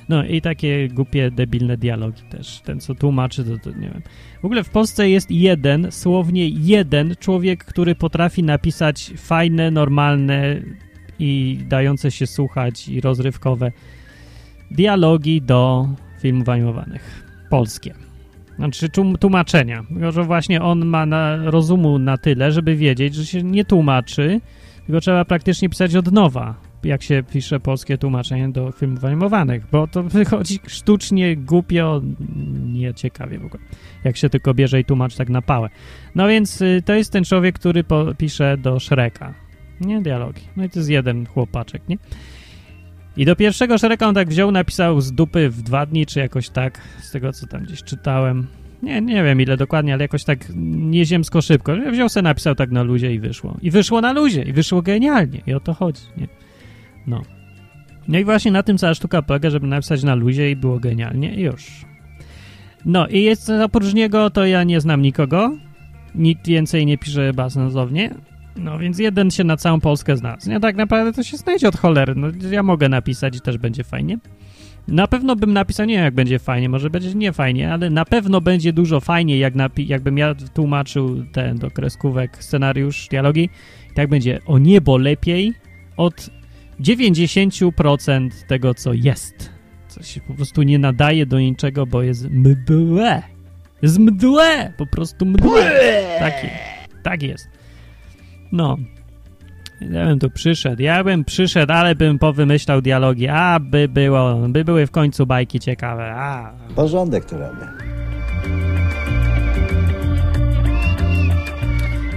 No 0.09 0.25
i 0.25 0.41
takie 0.41 0.87
głupie, 0.87 1.31
debilne 1.31 1.77
dialogi 1.77 2.21
też. 2.29 2.61
Ten, 2.61 2.79
co 2.79 2.95
tłumaczy, 2.95 3.43
to, 3.43 3.57
to 3.57 3.69
nie 3.69 3.89
wiem. 3.89 4.01
W 4.41 4.45
ogóle 4.45 4.63
w 4.63 4.69
Polsce 4.69 5.09
jest 5.09 5.31
jeden, 5.31 5.91
słownie 5.91 6.49
jeden 6.49 7.15
człowiek, 7.19 7.65
który 7.65 7.95
potrafi 7.95 8.43
napisać 8.43 9.13
fajne, 9.17 9.71
normalne 9.71 10.61
i 11.19 11.59
dające 11.69 12.11
się 12.11 12.27
słuchać 12.27 12.87
i 12.87 13.01
rozrywkowe 13.01 13.71
dialogi 14.71 15.41
do 15.41 15.89
filmów 16.21 16.49
animowanych. 16.49 17.25
Polskie. 17.49 18.04
Znaczy 18.55 18.89
tłum- 18.89 19.17
tłumaczenia. 19.17 19.83
Tylko, 19.89 20.11
że 20.11 20.23
właśnie 20.23 20.61
on 20.61 20.85
ma 20.85 21.05
na, 21.05 21.37
rozumu 21.37 21.99
na 21.99 22.17
tyle, 22.17 22.51
żeby 22.51 22.75
wiedzieć, 22.75 23.15
że 23.15 23.25
się 23.25 23.43
nie 23.43 23.65
tłumaczy, 23.65 24.41
tylko 24.85 25.01
trzeba 25.01 25.25
praktycznie 25.25 25.69
pisać 25.69 25.95
od 25.95 26.11
nowa, 26.11 26.55
jak 26.83 27.03
się 27.03 27.23
pisze 27.31 27.59
polskie 27.59 27.97
tłumaczenie 27.97 28.49
do 28.49 28.71
filmów 28.71 29.05
animowanych, 29.05 29.63
bo 29.71 29.87
to 29.87 30.03
wychodzi 30.03 30.59
sztucznie, 30.67 31.37
głupio, 31.37 32.01
nieciekawie 32.65 33.39
w 33.39 33.45
ogóle, 33.45 33.63
jak 34.03 34.17
się 34.17 34.29
tylko 34.29 34.53
bierze 34.53 34.79
i 34.79 34.85
tłumacz 34.85 35.15
tak 35.15 35.29
na 35.29 35.41
pałę. 35.41 35.69
No 36.15 36.27
więc 36.27 36.61
y, 36.61 36.83
to 36.85 36.93
jest 36.93 37.11
ten 37.11 37.23
człowiek, 37.23 37.55
który 37.59 37.83
pisze 38.17 38.57
do 38.57 38.79
Shreka, 38.79 39.33
nie 39.81 40.01
dialogi. 40.01 40.41
No 40.57 40.63
i 40.63 40.69
to 40.69 40.79
jest 40.79 40.89
jeden 40.89 41.25
chłopaczek, 41.25 41.81
nie? 41.89 41.97
I 43.17 43.25
do 43.25 43.35
pierwszego 43.35 43.77
Shreka 43.77 44.07
on 44.07 44.15
tak 44.15 44.29
wziął, 44.29 44.51
napisał 44.51 45.01
z 45.01 45.11
dupy 45.11 45.49
w 45.49 45.61
dwa 45.61 45.85
dni, 45.85 46.05
czy 46.05 46.19
jakoś 46.19 46.49
tak, 46.49 46.81
z 47.01 47.11
tego 47.11 47.33
co 47.33 47.47
tam 47.47 47.63
gdzieś 47.63 47.83
czytałem. 47.83 48.47
Nie, 48.83 49.01
nie 49.01 49.23
wiem 49.23 49.41
ile 49.41 49.57
dokładnie, 49.57 49.93
ale 49.93 50.03
jakoś 50.03 50.23
tak 50.23 50.39
nieziemsko 50.55 51.41
szybko. 51.41 51.75
Wziął 51.91 52.09
se, 52.09 52.21
napisał 52.21 52.55
tak 52.55 52.71
na 52.71 52.83
luzie 52.83 53.13
i 53.13 53.19
wyszło. 53.19 53.57
I 53.61 53.71
wyszło 53.71 54.01
na 54.01 54.13
luzie, 54.13 54.41
i 54.41 54.53
wyszło 54.53 54.81
genialnie. 54.81 55.41
I 55.47 55.53
o 55.53 55.59
to 55.59 55.73
chodzi, 55.73 56.01
nie? 56.17 56.27
No. 57.07 57.21
No 58.07 58.19
i 58.19 58.25
właśnie 58.25 58.51
na 58.51 58.63
tym 58.63 58.77
cała 58.77 58.93
sztuka 58.93 59.21
polega, 59.21 59.49
żeby 59.49 59.67
napisać 59.67 60.03
na 60.03 60.15
luzie 60.15 60.51
i 60.51 60.55
było 60.55 60.79
genialnie 60.79 61.35
i 61.35 61.41
już. 61.41 61.85
No 62.85 63.07
i 63.07 63.23
jest 63.23 63.49
oprócz 63.49 63.93
niego, 63.93 64.29
to 64.29 64.45
ja 64.45 64.63
nie 64.63 64.81
znam 64.81 65.01
nikogo. 65.01 65.57
Nikt 66.15 66.47
więcej 66.47 66.85
nie 66.85 66.97
pisze 66.97 67.27
chyba 67.27 67.49
sensownie. 67.49 68.15
No 68.55 68.79
więc 68.79 68.99
jeden 68.99 69.31
się 69.31 69.43
na 69.43 69.57
całą 69.57 69.79
Polskę 69.79 70.17
znalazł. 70.17 70.49
Nie, 70.49 70.59
tak 70.59 70.75
naprawdę 70.75 71.13
to 71.13 71.23
się 71.23 71.37
znajdzie 71.37 71.67
od 71.67 71.77
cholery. 71.77 72.13
No 72.15 72.27
ja 72.51 72.63
mogę 72.63 72.89
napisać 72.89 73.37
i 73.37 73.41
też 73.41 73.57
będzie 73.57 73.83
fajnie. 73.83 74.17
Na 74.87 75.07
pewno 75.07 75.35
bym 75.35 75.53
napisał, 75.53 75.85
nie 75.85 75.95
wiem 75.95 76.03
jak 76.03 76.13
będzie 76.13 76.39
fajnie, 76.39 76.69
może 76.69 76.89
będzie 76.89 77.13
nie 77.13 77.33
fajnie, 77.33 77.73
ale 77.73 77.89
na 77.89 78.05
pewno 78.05 78.41
będzie 78.41 78.73
dużo 78.73 78.99
fajniej, 78.99 79.39
jak 79.39 79.55
napi- 79.55 79.87
jakbym 79.87 80.17
ja 80.17 80.35
tłumaczył 80.53 81.25
ten 81.31 81.57
do 81.57 81.71
kreskówek 81.71 82.43
scenariusz, 82.43 83.07
dialogi. 83.07 83.49
Tak 83.93 84.09
będzie 84.09 84.39
o 84.45 84.57
niebo 84.57 84.97
lepiej 84.97 85.53
od 85.97 86.29
90% 86.79 88.29
tego, 88.47 88.73
co 88.73 88.93
jest. 88.93 89.49
Co 89.87 90.03
się 90.03 90.21
po 90.21 90.33
prostu 90.33 90.63
nie 90.63 90.79
nadaje 90.79 91.25
do 91.25 91.39
niczego, 91.39 91.85
bo 91.85 92.01
jest 92.01 92.29
mdłe. 92.29 93.23
Jest 93.81 93.99
mdłe! 93.99 94.73
Po 94.77 94.85
prostu 94.85 95.25
mdłe. 95.25 95.71
Taki, 96.19 96.47
tak 97.03 97.23
jest. 97.23 97.47
No. 98.55 98.77
Ja 99.81 100.05
bym 100.05 100.19
tu 100.19 100.29
przyszedł, 100.29 100.81
ja 100.81 101.03
bym 101.03 101.25
przyszedł, 101.25 101.73
ale 101.73 101.95
bym 101.95 102.19
powymyślał 102.19 102.81
dialogi, 102.81 103.27
a 103.27 103.59
by 103.59 103.87
było, 103.87 104.35
by 104.49 104.65
były 104.65 104.87
w 104.87 104.91
końcu 104.91 105.25
bajki 105.25 105.59
ciekawe, 105.59 106.15
a. 106.15 106.53
Porządek 106.75 107.25
tu 107.25 107.37
robię. 107.37 107.67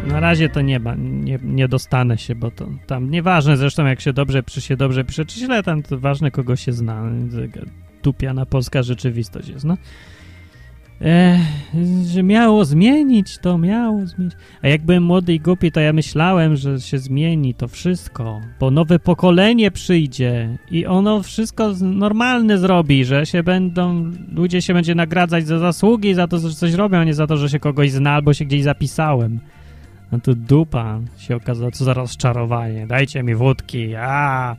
Na 0.06 0.20
razie 0.20 0.48
to 0.48 0.60
nie 0.60 0.80
ma, 0.80 0.94
nie, 0.98 1.38
nie 1.42 1.68
dostanę 1.68 2.18
się, 2.18 2.34
bo 2.34 2.50
to 2.50 2.68
tam 2.86 3.10
nieważne 3.10 3.56
zresztą 3.56 3.86
jak 3.86 4.00
się 4.00 4.12
dobrze, 4.12 4.42
czy 4.42 4.60
się 4.60 4.76
dobrze 4.76 5.04
pisze, 5.04 5.24
czy 5.24 5.40
źle, 5.40 5.62
tam 5.62 5.82
to 5.82 5.98
ważne 5.98 6.30
kogo 6.30 6.56
się 6.56 6.72
zna. 6.72 7.02
Tupiana 8.02 8.46
polska 8.46 8.82
rzeczywistość 8.82 9.48
jest, 9.48 9.64
no. 9.64 9.76
Ech, 11.00 11.40
że 12.06 12.22
miało 12.22 12.64
zmienić, 12.64 13.38
to 13.38 13.58
miało 13.58 14.06
zmienić. 14.06 14.34
A 14.62 14.68
jak 14.68 14.82
byłem 14.82 15.02
młody 15.02 15.34
i 15.34 15.40
głupi, 15.40 15.72
to 15.72 15.80
ja 15.80 15.92
myślałem, 15.92 16.56
że 16.56 16.80
się 16.80 16.98
zmieni 16.98 17.54
to 17.54 17.68
wszystko, 17.68 18.40
bo 18.60 18.70
nowe 18.70 18.98
pokolenie 18.98 19.70
przyjdzie 19.70 20.58
i 20.70 20.86
ono 20.86 21.22
wszystko 21.22 21.72
normalne 21.80 22.58
zrobi, 22.58 23.04
że 23.04 23.26
się 23.26 23.42
będą, 23.42 24.12
ludzie 24.32 24.62
się 24.62 24.74
będzie 24.74 24.94
nagradzać 24.94 25.46
za 25.46 25.58
zasługi, 25.58 26.14
za 26.14 26.28
to, 26.28 26.38
że 26.38 26.50
coś 26.50 26.72
robią, 26.72 26.98
a 26.98 27.04
nie 27.04 27.14
za 27.14 27.26
to, 27.26 27.36
że 27.36 27.48
się 27.48 27.58
kogoś 27.58 27.90
zna 27.90 28.10
albo 28.10 28.34
się 28.34 28.44
gdzieś 28.44 28.62
zapisałem. 28.62 29.40
No 30.12 30.20
to 30.20 30.34
dupa 30.34 31.00
się 31.18 31.36
okazało, 31.36 31.70
co 31.70 31.84
za 31.84 31.94
rozczarowanie. 31.94 32.86
Dajcie 32.86 33.22
mi 33.22 33.34
wódki, 33.34 33.94
a 33.94 34.56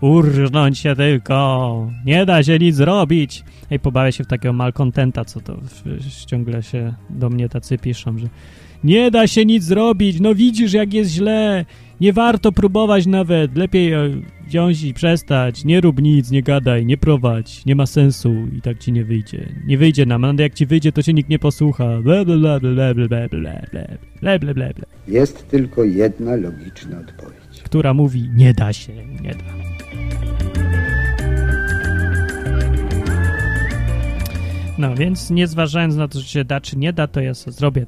urżnąć 0.00 0.78
się 0.78 0.96
tylko, 0.96 1.90
nie 2.04 2.26
da 2.26 2.42
się 2.42 2.58
nic 2.58 2.76
zrobić. 2.76 3.44
Ej, 3.70 3.80
pobawię 3.80 4.12
się 4.12 4.24
w 4.24 4.26
takiego 4.26 4.52
malkontenta, 4.52 5.24
co 5.24 5.40
to 5.40 5.56
ciągle 6.26 6.62
się 6.62 6.94
do 7.10 7.30
mnie 7.30 7.48
tacy 7.48 7.78
piszą, 7.78 8.18
że 8.18 8.26
nie 8.84 9.10
da 9.10 9.26
się 9.26 9.44
nic 9.44 9.64
zrobić, 9.64 10.20
no 10.20 10.34
widzisz 10.34 10.72
jak 10.72 10.94
jest 10.94 11.10
źle, 11.10 11.64
nie 12.00 12.12
warto 12.12 12.52
próbować 12.52 13.06
nawet, 13.06 13.56
lepiej 13.56 13.92
e, 13.92 14.10
wziąć 14.46 14.82
i 14.82 14.94
przestać, 14.94 15.64
nie 15.64 15.80
rób 15.80 16.02
nic, 16.02 16.30
nie 16.30 16.42
gadaj, 16.42 16.86
nie 16.86 16.96
prowadź, 16.96 17.66
nie 17.66 17.74
ma 17.74 17.86
sensu 17.86 18.34
i 18.58 18.60
tak 18.60 18.78
ci 18.78 18.92
nie 18.92 19.04
wyjdzie. 19.04 19.48
Nie 19.66 19.78
wyjdzie 19.78 20.06
nam, 20.06 20.24
a 20.24 20.34
jak 20.38 20.54
ci 20.54 20.66
wyjdzie, 20.66 20.92
to 20.92 21.02
cię 21.02 21.12
nikt 21.12 21.30
nie 21.30 21.38
posłucha. 21.38 22.00
Ble, 22.02 22.24
ble, 22.24 22.60
ble, 22.60 22.60
ble, 22.60 22.94
ble, 22.94 23.28
ble, 23.28 23.28
ble, 24.22 24.38
ble, 24.38 24.54
ble. 24.54 24.86
Jest 25.08 25.48
tylko 25.48 25.84
jedna 25.84 26.36
logiczna 26.36 26.98
odpowiedź. 26.98 27.45
Która 27.66 27.94
mówi 27.94 28.30
nie 28.34 28.54
da 28.54 28.72
się, 28.72 28.92
nie 29.22 29.34
da. 29.34 29.44
No 34.78 34.94
więc 34.94 35.30
nie 35.30 35.46
zważając 35.46 35.96
na 35.96 36.08
to, 36.08 36.18
czy 36.20 36.28
się 36.28 36.44
da, 36.44 36.60
czy 36.60 36.78
nie 36.78 36.92
da, 36.92 37.06
to 37.06 37.20
ja 37.20 37.34
zrobię 37.34 37.86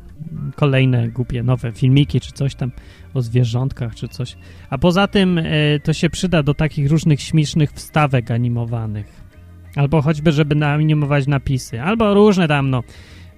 kolejne 0.55 1.09
głupie 1.09 1.43
nowe 1.43 1.73
filmiki, 1.73 2.21
czy 2.21 2.33
coś 2.33 2.55
tam 2.55 2.73
o 3.15 3.23
zwierzątkach, 3.23 3.95
czy 3.95 4.09
coś. 4.09 4.37
A 4.71 4.79
poza 4.79 5.07
tym 5.07 5.39
e, 5.39 5.45
to 5.85 5.93
się 5.93 6.11
przyda 6.11 6.43
do 6.43 6.55
takich 6.55 6.91
różnych 6.91 7.21
śmiesznych 7.21 7.73
wstawek 7.73 8.31
animowanych. 8.31 9.23
Albo 9.77 10.03
choćby, 10.03 10.33
żeby 10.33 10.55
naanimować 10.55 11.27
napisy, 11.27 11.83
albo 11.83 12.15
różne 12.15 12.49
tam, 12.49 12.71
no. 12.71 12.83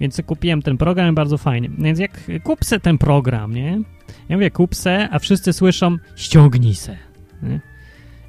Więc 0.01 0.23
kupiłem 0.27 0.63
ten 0.63 0.77
program 0.77 1.15
bardzo 1.15 1.39
fajnie. 1.39 1.71
Więc 1.79 1.99
jak 1.99 2.21
kup 2.43 2.65
se 2.65 2.81
ten 2.81 2.99
program, 2.99 3.55
nie? 3.55 3.81
Ja 4.29 4.37
mówię 4.37 4.51
kup 4.51 4.75
se, 4.75 5.09
a 5.11 5.19
wszyscy 5.19 5.53
słyszą 5.53 5.97
ściągnij 6.17 6.75
se. 6.75 6.97
Nie? 7.43 7.61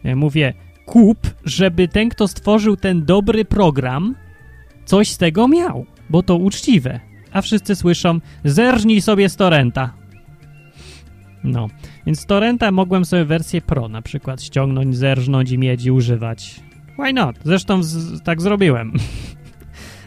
Ja 0.03 0.15
mówię 0.15 0.53
kup, 0.85 1.17
żeby 1.45 1.87
ten, 1.87 2.09
kto 2.09 2.27
stworzył 2.27 2.75
ten 2.75 3.05
dobry 3.05 3.45
program, 3.45 4.15
coś 4.85 5.09
z 5.09 5.17
tego 5.17 5.47
miał, 5.47 5.85
bo 6.09 6.23
to 6.23 6.35
uczciwe. 6.35 6.99
A 7.31 7.41
wszyscy 7.41 7.75
słyszą 7.75 8.19
zerżnij 8.45 9.01
sobie 9.01 9.29
z 9.29 9.35
torrenta. 9.35 9.93
No, 11.43 11.67
więc 12.05 12.19
z 12.19 12.25
torrenta 12.25 12.71
mogłem 12.71 13.05
sobie 13.05 13.25
wersję 13.25 13.61
pro 13.61 13.87
na 13.87 14.01
przykład 14.01 14.43
ściągnąć, 14.43 14.97
zerżnąć 14.97 15.51
i 15.51 15.57
mieć 15.57 15.85
i 15.85 15.91
używać. 15.91 16.59
Why 16.99 17.13
not? 17.13 17.35
Zresztą 17.43 17.81
tak 18.23 18.41
zrobiłem. 18.41 18.93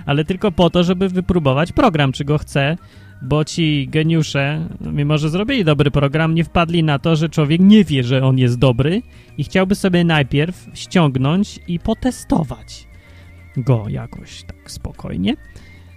Ale 0.06 0.24
tylko 0.24 0.52
po 0.52 0.70
to, 0.70 0.84
żeby 0.84 1.08
wypróbować 1.08 1.72
program, 1.72 2.12
czy 2.12 2.24
go 2.24 2.38
chcę, 2.38 2.76
bo 3.22 3.44
ci 3.44 3.88
geniusze, 3.88 4.68
mimo 4.80 5.18
że 5.18 5.30
zrobili 5.30 5.64
dobry 5.64 5.90
program, 5.90 6.34
nie 6.34 6.44
wpadli 6.44 6.84
na 6.84 6.98
to, 6.98 7.16
że 7.16 7.28
człowiek 7.28 7.60
nie 7.60 7.84
wie, 7.84 8.04
że 8.04 8.24
on 8.24 8.38
jest 8.38 8.58
dobry 8.58 9.02
i 9.38 9.44
chciałby 9.44 9.74
sobie 9.74 10.04
najpierw 10.04 10.68
ściągnąć 10.74 11.60
i 11.68 11.78
potestować 11.78 12.88
go 13.56 13.84
jakoś 13.88 14.42
tak 14.42 14.70
spokojnie. 14.70 15.36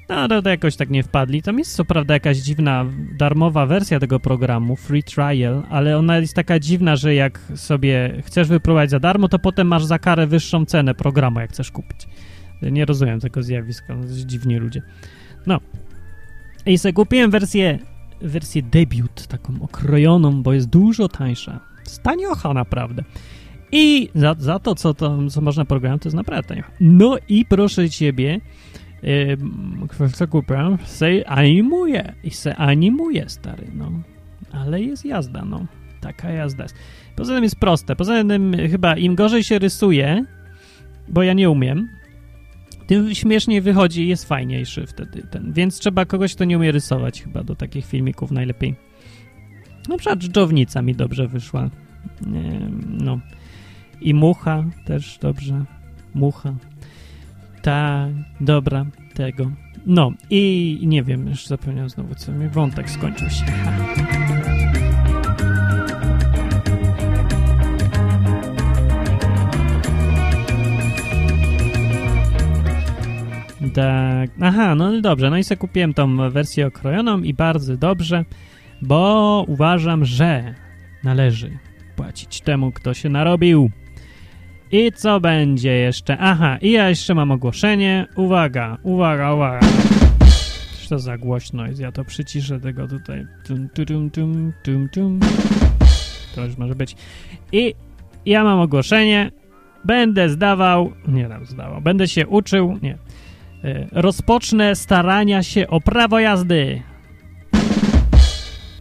No, 0.09 0.15
ale 0.15 0.41
to 0.41 0.49
jakoś 0.49 0.75
tak 0.75 0.89
nie 0.89 1.03
wpadli. 1.03 1.41
Tam 1.41 1.59
jest 1.59 1.75
co 1.75 1.85
prawda 1.85 2.13
jakaś 2.13 2.37
dziwna, 2.37 2.85
darmowa 3.17 3.65
wersja 3.65 3.99
tego 3.99 4.19
programu, 4.19 4.75
free 4.75 5.03
trial, 5.03 5.63
ale 5.69 5.97
ona 5.97 6.17
jest 6.17 6.35
taka 6.35 6.59
dziwna, 6.59 6.95
że 6.95 7.15
jak 7.15 7.39
sobie 7.55 8.21
chcesz 8.25 8.47
wypróbować 8.47 8.89
za 8.89 8.99
darmo, 8.99 9.27
to 9.27 9.39
potem 9.39 9.67
masz 9.67 9.85
za 9.85 9.99
karę 9.99 10.27
wyższą 10.27 10.65
cenę 10.65 10.95
programu, 10.95 11.39
jak 11.39 11.49
chcesz 11.49 11.71
kupić. 11.71 12.07
Nie 12.61 12.85
rozumiem 12.85 13.19
tego 13.19 13.43
zjawiska, 13.43 13.93
jest 13.93 14.25
dziwni 14.25 14.57
ludzie. 14.57 14.81
No. 15.47 15.59
I 16.65 16.77
sobie 16.77 16.93
kupiłem 16.93 17.31
wersję, 17.31 17.79
wersję 18.21 18.61
debiut, 18.61 19.27
taką 19.27 19.61
okrojoną, 19.61 20.43
bo 20.43 20.53
jest 20.53 20.69
dużo 20.69 21.09
tańsza. 21.09 21.59
Staniocha 21.83 22.53
naprawdę. 22.53 23.03
I 23.71 24.09
za, 24.15 24.35
za 24.39 24.59
to, 24.59 24.75
co, 24.75 24.93
to, 24.93 25.29
co 25.29 25.41
można 25.41 25.65
programować, 25.65 26.03
to 26.03 26.09
jest 26.09 26.15
naprawdę 26.15 26.47
taniocha. 26.47 26.71
No 26.79 27.17
i 27.29 27.45
proszę 27.45 27.89
ciebie, 27.89 28.41
Yy, 29.03 30.09
co 30.13 30.27
kupię? 30.27 30.77
Se 30.85 31.29
animuje. 31.29 32.13
I 32.23 32.31
se 32.31 32.55
animuje, 32.55 33.29
stary, 33.29 33.67
no. 33.73 33.91
Ale 34.51 34.81
jest 34.81 35.05
jazda, 35.05 35.45
no. 35.45 35.65
Taka 36.01 36.31
jazda 36.31 36.63
jest. 36.63 36.75
Poza 37.15 37.33
tym 37.33 37.43
jest 37.43 37.55
proste. 37.55 37.95
Poza 37.95 38.23
tym 38.23 38.55
chyba 38.71 38.97
im 38.97 39.15
gorzej 39.15 39.43
się 39.43 39.59
rysuje, 39.59 40.25
bo 41.07 41.23
ja 41.23 41.33
nie 41.33 41.49
umiem, 41.49 41.89
tym 42.87 43.15
śmieszniej 43.15 43.61
wychodzi 43.61 44.07
jest 44.07 44.25
fajniejszy 44.25 44.87
wtedy 44.87 45.23
ten. 45.31 45.53
Więc 45.53 45.79
trzeba 45.79 46.05
kogoś, 46.05 46.35
kto 46.35 46.45
nie 46.45 46.57
umie 46.57 46.71
rysować 46.71 47.21
chyba 47.21 47.43
do 47.43 47.55
takich 47.55 47.85
filmików 47.85 48.31
najlepiej. 48.31 48.75
Na 49.89 49.97
przykład 49.97 50.19
dżdżownica 50.19 50.81
mi 50.81 50.95
dobrze 50.95 51.27
wyszła. 51.27 51.69
No. 52.87 53.19
I 54.01 54.13
mucha 54.13 54.63
też 54.85 55.17
dobrze. 55.21 55.65
Mucha. 56.13 56.53
Tak, 57.61 58.11
dobra, 58.41 58.85
tego. 59.13 59.51
No 59.85 60.11
i 60.29 60.79
nie 60.83 61.03
wiem, 61.03 61.27
już 61.27 61.47
zapomniałem 61.47 61.89
znowu, 61.89 62.15
co 62.15 62.31
mi 62.31 62.49
wątek 62.49 62.89
skończył 62.89 63.29
się. 63.29 63.45
Tak, 73.73 74.29
aha, 74.41 74.75
no 74.75 75.01
dobrze, 75.01 75.29
no 75.29 75.37
i 75.37 75.43
sobie 75.43 75.57
kupiłem 75.57 75.93
tą 75.93 76.29
wersję 76.29 76.67
okrojoną 76.67 77.21
i 77.21 77.33
bardzo 77.33 77.77
dobrze, 77.77 78.25
bo 78.81 79.45
uważam, 79.47 80.05
że 80.05 80.55
należy 81.03 81.57
płacić 81.95 82.41
temu, 82.41 82.71
kto 82.71 82.93
się 82.93 83.09
narobił. 83.09 83.71
I 84.71 84.91
co 84.91 85.19
będzie 85.19 85.73
jeszcze? 85.73 86.17
Aha, 86.19 86.57
i 86.61 86.71
ja 86.71 86.89
jeszcze 86.89 87.15
mam 87.15 87.31
ogłoszenie. 87.31 88.07
Uwaga, 88.15 88.77
uwaga, 88.83 89.33
uwaga. 89.33 89.59
Coś 90.71 90.87
to 90.89 90.99
za 90.99 91.17
głośno 91.17 91.67
jest, 91.67 91.79
ja 91.79 91.91
to 91.91 92.05
przyciszę 92.05 92.59
tego 92.59 92.87
tutaj. 92.87 93.25
Tum, 93.47 93.69
tum, 93.69 94.09
tum, 94.09 94.53
tum, 94.63 94.89
tum. 94.89 95.19
To 96.35 96.45
już 96.45 96.57
może 96.57 96.75
być. 96.75 96.95
I 97.51 97.73
ja 98.25 98.43
mam 98.43 98.59
ogłoszenie. 98.59 99.31
Będę 99.85 100.29
zdawał, 100.29 100.93
nie 101.07 101.27
tam 101.27 101.45
zdawał, 101.45 101.81
będę 101.81 102.07
się 102.07 102.27
uczył, 102.27 102.77
nie. 102.81 102.97
Y, 103.65 103.87
Rozpocznę 103.91 104.75
starania 104.75 105.43
się 105.43 105.67
o 105.67 105.81
prawo 105.81 106.19
jazdy. 106.19 106.81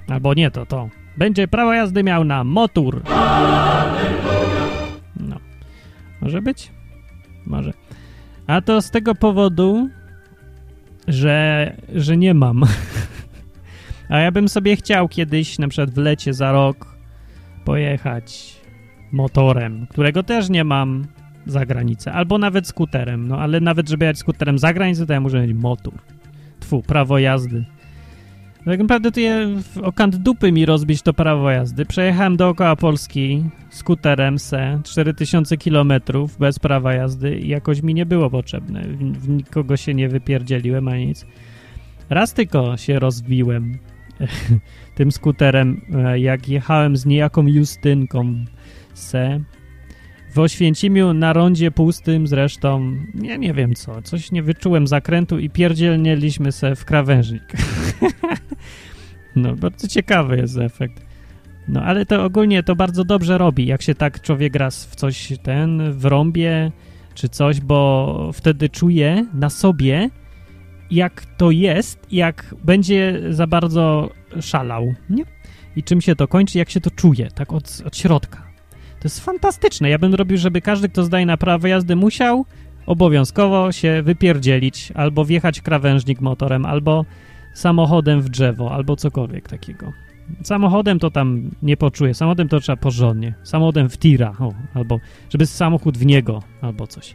Albo 0.09 0.35
nie, 0.35 0.51
to 0.51 0.67
to. 0.67 0.89
Będzie 1.17 1.49
prawo 1.49 1.73
jazdy 1.73 2.03
miał 2.03 2.25
na 2.25 2.45
motor. 2.45 3.03
No. 5.17 5.37
Może 6.21 6.43
być? 6.43 6.71
Może. 7.47 7.73
A 8.47 8.61
to 8.61 8.83
z 8.83 8.91
tego 8.91 9.15
powodu, 9.15 9.89
że, 11.09 11.77
że 11.95 12.17
nie 12.17 12.35
mam. 12.35 12.63
A 14.09 14.19
ja 14.19 14.33
bym 14.33 14.49
sobie 14.49 14.77
chciał 14.77 15.09
kiedyś, 15.09 15.59
na 15.59 15.69
przykład 15.69 15.91
w 15.91 15.99
lecie 15.99 16.35
za 16.35 16.53
rok, 16.53 16.97
pojechać 17.65 18.57
motorem, 19.13 19.87
którego 19.91 20.23
też 20.23 20.49
nie 20.49 20.65
mam 20.65 21.07
za 21.47 21.67
granicę, 21.67 22.13
albo 22.13 22.39
nawet 22.39 22.67
skuterem, 22.67 23.29
no 23.29 23.39
ale 23.39 23.61
nawet 23.61 23.89
żeby 23.89 24.05
jechać 24.05 24.19
skuterem 24.19 24.59
za 24.59 24.73
granicę, 24.73 25.07
to 25.07 25.13
ja 25.13 25.21
muszę 25.21 25.47
mieć 25.47 25.57
motor. 25.57 25.95
Tfu, 26.61 26.83
prawo 26.83 27.19
jazdy. 27.19 27.65
Tak 28.67 28.81
naprawdę 28.81 29.13
to 29.13 29.21
je 29.21 29.49
okant 29.83 30.17
dupy 30.17 30.53
mi 30.53 30.67
rozbić 30.67 31.03
to 31.03 31.13
prawo 31.13 31.51
jazdy. 31.51 31.85
Przejechałem 31.85 32.37
dookoła 32.37 32.77
Polski 32.77 33.45
skuterem 33.71 34.39
se 34.39 34.81
4000 34.85 35.57
km 35.57 35.93
bez 36.39 36.59
prawa 36.59 36.93
jazdy 36.93 37.39
i 37.39 37.49
jakoś 37.49 37.83
mi 37.83 37.95
nie 37.95 38.07
było 38.07 38.31
potrzebne. 38.31 38.83
W 38.99 39.29
nikogo 39.29 39.77
się 39.77 39.95
nie 39.95 40.09
wypierdzieliłem 40.09 40.89
ani 40.89 41.07
nic. 41.07 41.27
Raz 42.11 42.35
tylko 42.35 42.77
się 42.77 42.99
rozbiłem 42.99 43.79
tym 44.97 45.13
skuterem, 45.13 45.81
e, 45.95 46.19
jak 46.19 46.49
jechałem 46.49 46.97
z 46.97 47.07
niejaką 47.07 47.47
Justynką 47.47 48.35
se 48.95 49.41
w 50.37 50.39
Oświęcimiu 50.39 51.15
na 51.15 51.33
rondzie 51.33 51.71
pustym 51.71 52.27
zresztą, 52.27 52.97
nie, 53.15 53.39
nie 53.39 53.55
wiem 53.55 53.75
co, 53.75 54.03
coś 54.03 54.33
nie 54.33 54.43
wyczułem 54.43 54.87
zakrętu 54.87 55.39
i 55.39 55.51
pierdzielnieliśmy 55.51 56.53
se 56.53 56.77
w 56.77 56.85
krawężnik. 56.85 57.43
no, 59.37 59.57
bardzo 59.57 59.89
ciekawy 59.89 60.37
jest 60.37 60.59
efekt. 60.59 61.07
No, 61.69 61.83
ale 61.83 62.07
to 62.07 62.25
ogólnie 62.25 62.63
to 62.63 62.77
bardzo 62.77 63.05
dobrze 63.05 63.39
robi, 63.39 63.67
jak 63.67 63.83
się 63.83 63.95
tak 63.95 64.21
człowiek 64.21 64.55
raz 64.55 64.87
w 64.87 64.95
coś 64.95 65.33
ten, 65.43 65.93
w 65.93 66.05
rąbie 66.05 66.73
czy 67.15 67.29
coś, 67.29 67.61
bo 67.61 68.31
wtedy 68.33 68.69
czuje 68.69 69.27
na 69.35 69.51
sobie, 69.51 70.11
jak 70.91 71.27
to 71.37 71.51
jest, 71.51 72.07
jak 72.13 72.55
będzie 72.65 73.23
za 73.31 73.47
bardzo 73.47 74.11
szalał, 74.41 74.95
nie? 75.11 75.25
I 75.77 75.83
czym 75.83 76.01
się 76.01 76.17
to 76.17 76.29
kończy, 76.29 76.59
jak 76.59 76.71
się 76.71 76.81
to 76.81 76.91
czuje, 76.91 77.29
tak 77.31 77.53
od, 77.53 77.83
od 77.87 77.97
środka. 77.97 78.46
To 79.07 79.09
jest 79.09 79.25
fantastyczne. 79.25 79.91
Ja 79.91 79.99
bym 79.99 80.15
robił, 80.15 80.39
żeby 80.39 80.61
każdy, 80.61 80.89
kto 80.89 81.05
zdaje 81.05 81.27
na 81.27 81.37
prawo 81.37 81.67
jazdy, 81.67 81.97
musiał 81.97 82.45
obowiązkowo 82.87 83.73
się 83.73 84.03
wypierdzielić, 84.03 84.93
albo 84.95 85.25
wjechać 85.25 85.61
krawężnik 85.61 86.21
motorem, 86.21 86.67
albo 86.67 87.05
samochodem 87.55 88.21
w 88.21 88.29
drzewo, 88.29 88.73
albo 88.73 88.97
cokolwiek 88.97 89.49
takiego. 89.49 89.93
Samochodem 90.43 90.99
to 90.99 91.11
tam 91.11 91.51
nie 91.63 91.77
poczuję, 91.77 92.15
samochodem 92.15 92.49
to 92.49 92.61
trzeba 92.61 92.77
porządnie. 92.77 93.35
Samochodem 93.43 93.89
w 93.89 93.99
tira, 93.99 94.35
o, 94.41 94.53
albo 94.75 95.01
żeby 95.31 95.47
samochód 95.47 95.99
w 95.99 96.07
niego, 96.07 96.43
albo 96.61 96.87
coś. 96.87 97.15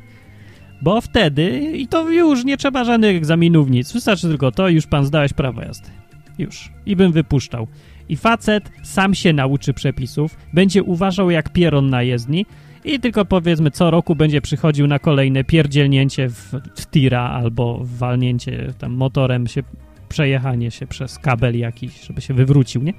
Bo 0.81 1.01
wtedy, 1.01 1.71
i 1.77 1.87
to 1.87 2.09
już 2.09 2.45
nie 2.45 2.57
trzeba 2.57 2.83
żadnych 2.83 3.17
egzaminów, 3.17 3.69
nic. 3.69 3.93
Wystarczy 3.93 4.27
tylko 4.27 4.51
to, 4.51 4.69
już 4.69 4.87
pan 4.87 5.05
zdałeś 5.05 5.33
prawo 5.33 5.61
jazdy. 5.61 5.89
Już. 6.37 6.71
I 6.85 6.95
bym 6.95 7.11
wypuszczał. 7.11 7.67
I 8.11 8.17
facet 8.17 8.71
sam 8.83 9.15
się 9.15 9.33
nauczy 9.33 9.73
przepisów, 9.73 10.37
będzie 10.53 10.83
uważał 10.83 11.29
jak 11.29 11.49
pieron 11.49 11.89
na 11.89 12.03
jezdni 12.03 12.45
i 12.85 12.99
tylko 12.99 13.25
powiedzmy 13.25 13.71
co 13.71 13.91
roku 13.91 14.15
będzie 14.15 14.41
przychodził 14.41 14.87
na 14.87 14.99
kolejne 14.99 15.43
pierdzielnięcie 15.43 16.29
w, 16.29 16.53
w 16.75 16.89
tira 16.89 17.21
albo 17.21 17.79
walnięcie 17.83 18.73
tam 18.77 18.93
motorem 18.93 19.47
się, 19.47 19.63
przejechanie 20.09 20.71
się 20.71 20.87
przez 20.87 21.19
kabel 21.19 21.57
jakiś, 21.57 22.01
żeby 22.01 22.21
się 22.21 22.33
wywrócił, 22.33 22.83
nie? 22.83 22.93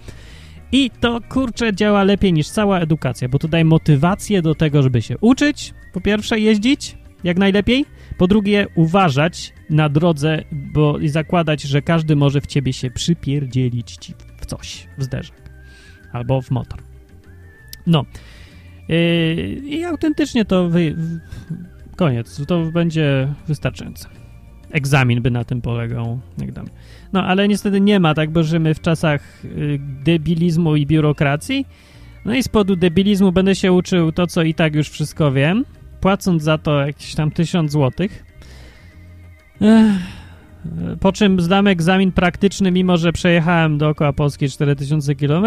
I 0.73 0.91
to, 1.01 1.21
kurczę, 1.29 1.75
działa 1.75 2.05
lepiej 2.05 2.33
niż 2.33 2.49
cała 2.49 2.81
edukacja, 2.81 3.29
bo 3.29 3.39
to 3.39 3.49
daje 3.49 3.65
motywację 3.65 4.43
do 4.43 4.55
tego, 4.55 4.83
żeby 4.83 5.03
się 5.03 5.19
uczyć, 5.19 5.75
po 5.93 6.01
pierwsze 6.01 6.41
jeździć 6.41 6.97
jak 7.25 7.39
najlepiej, 7.39 7.85
po 8.19 8.27
drugie 8.27 8.67
uważać 8.75 9.53
na 9.71 9.89
drodze, 9.89 10.43
bo 10.53 10.99
i 10.99 11.09
zakładać, 11.09 11.63
że 11.63 11.83
każdy 11.83 12.17
może 12.17 12.41
w 12.41 12.47
ciebie 12.47 12.73
się 12.73 12.91
przypierdzielić 12.91 13.97
ci 13.97 14.15
w 14.15 14.32
coś, 14.47 14.89
w 14.99 15.03
zderzak 15.03 15.43
albo 16.13 16.43
w 16.43 16.51
motor. 16.51 16.81
No. 17.87 18.05
Yy, 18.89 18.97
I 19.65 19.85
autentycznie 19.85 20.45
to 20.45 20.69
wy, 20.69 20.97
koniec, 21.97 22.47
to 22.47 22.65
będzie 22.65 23.35
wystarczające. 23.49 24.09
Egzamin 24.71 25.23
by 25.23 25.31
na 25.31 25.45
tym 25.45 25.61
polegał. 25.61 26.21
Jak 26.39 26.53
dam. 26.53 26.67
No, 27.13 27.25
ale 27.25 27.49
niestety 27.49 27.81
nie 27.81 28.01
ma, 28.01 28.15
tak, 28.15 28.31
bo 28.31 28.43
żyjemy 28.43 28.75
w 28.75 28.81
czasach 28.81 29.45
y, 29.45 29.79
debilizmu 30.05 30.77
i 30.77 30.87
biurokracji. 30.87 31.67
No 32.25 32.35
i 32.35 32.43
z 32.43 32.49
powodu 32.49 32.77
debilizmu 32.77 33.33
będę 33.33 33.55
się 33.55 33.73
uczył 33.73 34.13
to, 34.13 34.27
co 34.27 34.43
i 34.43 34.55
tak 34.55 34.75
już 34.75 34.89
wszystko 34.91 35.33
wiem, 35.33 35.65
płacąc 36.01 36.43
za 36.43 36.59
to 36.59 36.87
jakieś 36.87 37.15
tam 37.15 37.31
tysiąc 37.31 37.73
złotych. 37.73 38.25
Ech. 39.61 40.22
Po 41.01 41.13
czym 41.13 41.41
zdam 41.41 41.67
egzamin 41.67 42.13
praktyczny, 42.13 42.71
mimo 42.71 42.97
że 42.97 43.13
przejechałem 43.13 43.79
dookoła 43.79 44.13
Polski 44.13 44.49
4000 44.49 45.15
km. 45.15 45.47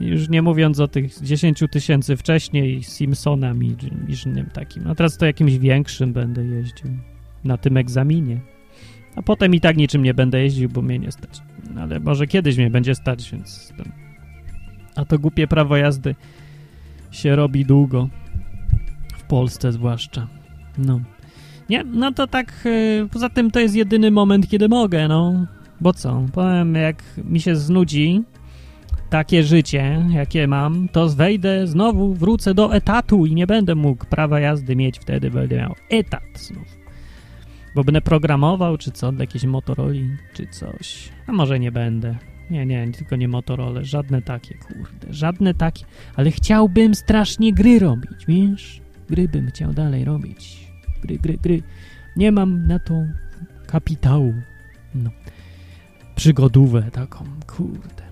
Już 0.00 0.28
nie 0.28 0.42
mówiąc 0.42 0.80
o 0.80 0.88
tych 0.88 1.20
10 1.22 1.64
tysięcy 1.70 2.16
wcześniej 2.16 2.82
Simpsonami, 2.82 3.76
niż 4.08 4.26
innym 4.26 4.46
takim. 4.46 4.86
A 4.86 4.94
teraz 4.94 5.16
to 5.16 5.26
jakimś 5.26 5.58
większym 5.58 6.12
będę 6.12 6.44
jeździł 6.44 6.90
na 7.44 7.56
tym 7.56 7.76
egzaminie. 7.76 8.40
A 9.16 9.22
potem 9.22 9.54
i 9.54 9.60
tak 9.60 9.76
niczym 9.76 10.02
nie 10.02 10.14
będę 10.14 10.42
jeździł, 10.42 10.68
bo 10.68 10.82
mnie 10.82 10.98
nie 10.98 11.12
stać. 11.12 11.42
Ale 11.78 12.00
może 12.00 12.26
kiedyś 12.26 12.56
mnie 12.56 12.70
będzie 12.70 12.94
stać, 12.94 13.30
więc... 13.30 13.72
A 14.96 15.04
to 15.04 15.18
głupie 15.18 15.46
prawo 15.46 15.76
jazdy 15.76 16.14
się 17.10 17.36
robi 17.36 17.64
długo. 17.64 18.08
W 19.16 19.22
Polsce 19.22 19.72
zwłaszcza. 19.72 20.28
No. 20.78 21.00
Nie, 21.70 21.84
no 21.84 22.12
to 22.12 22.26
tak, 22.26 22.52
yy, 22.64 23.08
poza 23.12 23.28
tym 23.28 23.50
to 23.50 23.60
jest 23.60 23.74
jedyny 23.74 24.10
moment, 24.10 24.48
kiedy 24.48 24.68
mogę, 24.68 25.08
no. 25.08 25.46
Bo 25.80 25.92
co, 25.92 26.26
powiem, 26.32 26.74
jak 26.74 27.02
mi 27.24 27.40
się 27.40 27.56
znudzi 27.56 28.22
takie 29.10 29.42
życie, 29.42 30.06
jakie 30.10 30.46
mam, 30.46 30.88
to 30.88 31.08
wejdę 31.08 31.66
znowu, 31.66 32.14
wrócę 32.14 32.54
do 32.54 32.74
etatu 32.74 33.26
i 33.26 33.34
nie 33.34 33.46
będę 33.46 33.74
mógł 33.74 34.06
prawa 34.06 34.40
jazdy 34.40 34.76
mieć, 34.76 34.98
wtedy 34.98 35.30
będę 35.30 35.56
miał 35.56 35.74
etat 35.90 36.22
znów. 36.34 36.78
Bo 37.74 37.84
będę 37.84 38.00
programował, 38.00 38.78
czy 38.78 38.90
co, 38.90 39.12
dla 39.12 39.22
jakiejś 39.22 39.44
Motorola, 39.44 39.94
czy 40.32 40.46
coś. 40.46 41.08
A 41.26 41.32
może 41.32 41.60
nie 41.60 41.72
będę. 41.72 42.16
Nie, 42.50 42.66
nie, 42.66 42.92
tylko 42.92 43.16
nie 43.16 43.28
Motorola, 43.28 43.84
żadne 43.84 44.22
takie, 44.22 44.54
kurde, 44.54 45.06
żadne 45.10 45.54
takie. 45.54 45.84
Ale 46.16 46.30
chciałbym 46.30 46.94
strasznie 46.94 47.52
gry 47.52 47.78
robić, 47.78 48.26
wiesz? 48.28 48.80
Gry 49.08 49.28
bym 49.28 49.46
chciał 49.46 49.72
dalej 49.72 50.04
robić. 50.04 50.63
Gry, 51.04 51.18
gry, 51.18 51.38
gry. 51.42 51.62
Nie 52.16 52.32
mam 52.32 52.66
na 52.66 52.78
to 52.78 53.02
kapitału. 53.66 54.34
No. 54.94 55.10
Przygodówę 56.16 56.82
taką, 56.92 57.24
kurde. 57.46 58.04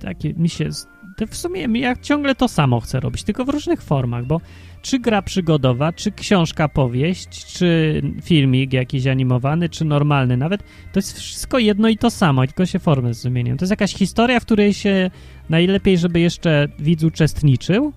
Takie 0.00 0.34
mi 0.34 0.48
się... 0.48 0.68
To 1.16 1.26
w 1.26 1.36
sumie 1.36 1.80
ja 1.80 1.96
ciągle 1.96 2.34
to 2.34 2.48
samo 2.48 2.80
chcę 2.80 3.00
robić, 3.00 3.22
tylko 3.22 3.44
w 3.44 3.48
różnych 3.48 3.82
formach, 3.82 4.26
bo 4.26 4.40
czy 4.82 4.98
gra 4.98 5.22
przygodowa, 5.22 5.92
czy 5.92 6.12
książka, 6.12 6.68
powieść, 6.68 7.46
czy 7.46 8.02
filmik 8.22 8.72
jakiś 8.72 9.06
animowany, 9.06 9.68
czy 9.68 9.84
normalny 9.84 10.36
nawet, 10.36 10.62
to 10.92 10.98
jest 10.98 11.18
wszystko 11.18 11.58
jedno 11.58 11.88
i 11.88 11.96
to 11.96 12.10
samo, 12.10 12.46
tylko 12.46 12.66
się 12.66 12.78
formy 12.78 13.14
zmieniają. 13.14 13.56
To 13.56 13.64
jest 13.64 13.70
jakaś 13.70 13.94
historia, 13.94 14.40
w 14.40 14.44
której 14.44 14.74
się 14.74 15.10
najlepiej, 15.48 15.98
żeby 15.98 16.20
jeszcze 16.20 16.68
widz 16.78 17.04
uczestniczył 17.04 17.92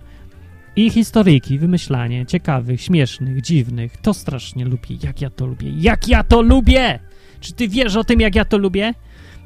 i 0.86 0.90
historyjki, 0.90 1.60
wymyślanie 1.60 2.26
ciekawych, 2.26 2.82
śmiesznych, 2.82 3.42
dziwnych. 3.42 3.98
To 3.98 4.14
strasznie 4.14 4.66
lubię. 4.66 4.98
Jak 5.04 5.22
ja 5.22 5.30
to 5.30 5.46
lubię. 5.46 5.70
Jak 5.78 6.08
ja 6.08 6.24
to 6.24 6.42
lubię! 6.42 7.00
Czy 7.40 7.54
ty 7.54 7.68
wiesz 7.68 7.96
o 7.96 8.04
tym, 8.04 8.20
jak 8.20 8.36
ja 8.36 8.46
to 8.46 8.58
lubię? 8.58 8.94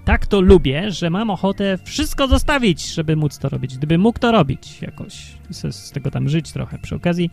Tak 0.05 0.27
to 0.27 0.41
lubię, 0.41 0.91
że 0.91 1.09
mam 1.09 1.29
ochotę 1.29 1.77
wszystko 1.83 2.27
zostawić, 2.27 2.93
żeby 2.93 3.15
móc 3.15 3.37
to 3.37 3.49
robić. 3.49 3.77
Gdybym 3.77 4.01
mógł 4.01 4.19
to 4.19 4.31
robić 4.31 4.81
jakoś, 4.81 5.37
z 5.49 5.91
tego 5.91 6.11
tam 6.11 6.29
żyć 6.29 6.51
trochę 6.51 6.79
przy 6.79 6.95
okazji, 6.95 7.29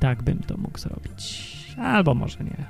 tak 0.00 0.22
bym 0.22 0.38
to 0.38 0.56
mógł 0.56 0.78
zrobić. 0.78 1.48
Albo 1.78 2.14
może 2.14 2.38
nie. 2.44 2.64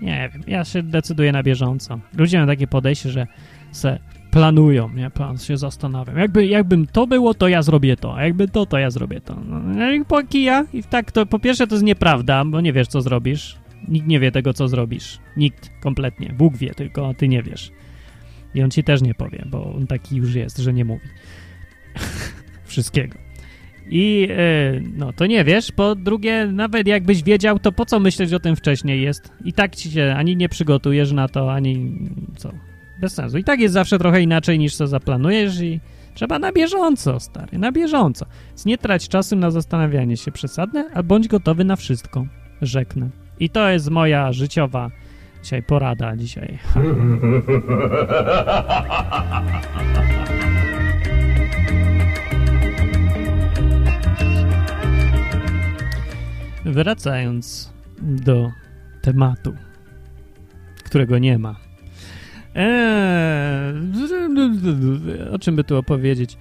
Nie 0.00 0.30
wiem, 0.32 0.42
ja 0.46 0.64
się 0.64 0.82
decyduję 0.82 1.32
na 1.32 1.42
bieżąco. 1.42 2.00
Ludzie 2.16 2.36
mają 2.36 2.46
takie 2.46 2.66
podejście, 2.66 3.10
że 3.10 3.26
se 3.72 3.98
planują, 4.32 4.88
nie? 4.88 5.10
Plan 5.10 5.38
się 5.38 5.56
zastanawiam. 5.56 6.18
Jakby, 6.18 6.46
jakbym 6.46 6.86
to 6.86 7.06
było, 7.06 7.34
to 7.34 7.48
ja 7.48 7.62
zrobię 7.62 7.96
to, 7.96 8.16
a 8.16 8.24
jakby 8.24 8.48
to, 8.48 8.66
to 8.66 8.78
ja 8.78 8.90
zrobię 8.90 9.20
to. 9.20 9.36
No 9.64 9.92
i 9.92 10.04
po 10.04 10.22
kija 10.22 10.66
i 10.72 10.82
tak 10.82 11.12
to, 11.12 11.26
po 11.26 11.38
pierwsze 11.38 11.66
to 11.66 11.74
jest 11.74 11.84
nieprawda, 11.84 12.44
bo 12.44 12.60
nie 12.60 12.72
wiesz, 12.72 12.88
co 12.88 13.02
zrobisz. 13.02 13.58
Nikt 13.88 14.06
nie 14.06 14.20
wie 14.20 14.32
tego, 14.32 14.54
co 14.54 14.68
zrobisz. 14.68 15.18
Nikt, 15.36 15.70
kompletnie. 15.82 16.34
Bóg 16.38 16.56
wie, 16.56 16.70
tylko 16.70 17.14
ty 17.14 17.28
nie 17.28 17.42
wiesz. 17.42 17.70
I 18.54 18.62
on 18.62 18.70
ci 18.70 18.84
też 18.84 19.02
nie 19.02 19.14
powie, 19.14 19.44
bo 19.50 19.74
on 19.74 19.86
taki 19.86 20.16
już 20.16 20.34
jest, 20.34 20.58
że 20.58 20.72
nie 20.72 20.84
mówi. 20.84 21.06
Wszystkiego. 22.64 23.18
I 23.90 24.28
e, 24.30 24.80
no 24.96 25.12
to 25.12 25.26
nie 25.26 25.44
wiesz. 25.44 25.72
Po 25.72 25.94
drugie, 25.94 26.46
nawet 26.46 26.86
jakbyś 26.86 27.22
wiedział, 27.22 27.58
to 27.58 27.72
po 27.72 27.86
co 27.86 28.00
myśleć 28.00 28.32
o 28.32 28.40
tym 28.40 28.56
wcześniej 28.56 29.02
jest? 29.02 29.32
I 29.44 29.52
tak 29.52 29.76
ci 29.76 29.90
się 29.90 30.14
ani 30.16 30.36
nie 30.36 30.48
przygotujesz 30.48 31.12
na 31.12 31.28
to, 31.28 31.52
ani 31.52 31.98
co. 32.36 32.52
Bez 33.02 33.14
sensu. 33.14 33.38
I 33.38 33.44
tak 33.44 33.60
jest 33.60 33.74
zawsze 33.74 33.98
trochę 33.98 34.22
inaczej 34.22 34.58
niż 34.58 34.76
co 34.76 34.86
zaplanujesz 34.86 35.60
i 35.60 35.80
trzeba 36.14 36.38
na 36.38 36.52
bieżąco, 36.52 37.20
stary, 37.20 37.58
na 37.58 37.72
bieżąco. 37.72 38.26
Więc 38.48 38.64
nie 38.66 38.78
trać 38.78 39.08
czasu 39.08 39.36
na 39.36 39.50
zastanawianie 39.50 40.16
się 40.16 40.32
przesadne, 40.32 40.90
a 40.94 41.02
bądź 41.02 41.28
gotowy 41.28 41.64
na 41.64 41.76
wszystko. 41.76 42.26
Rzeknę. 42.62 43.10
I 43.40 43.50
to 43.50 43.68
jest 43.68 43.90
moja 43.90 44.32
życiowa 44.32 44.90
dzisiaj 45.42 45.62
porada 45.62 46.16
dzisiaj. 46.16 46.58
Wracając 56.64 57.72
do 57.98 58.50
tematu, 59.00 59.54
którego 60.84 61.18
nie 61.18 61.38
ma. 61.38 61.71
Eee, 62.54 63.74
o 65.32 65.38
czym 65.38 65.56
by 65.56 65.64
tu 65.64 65.76
opowiedzieć? 65.76 66.36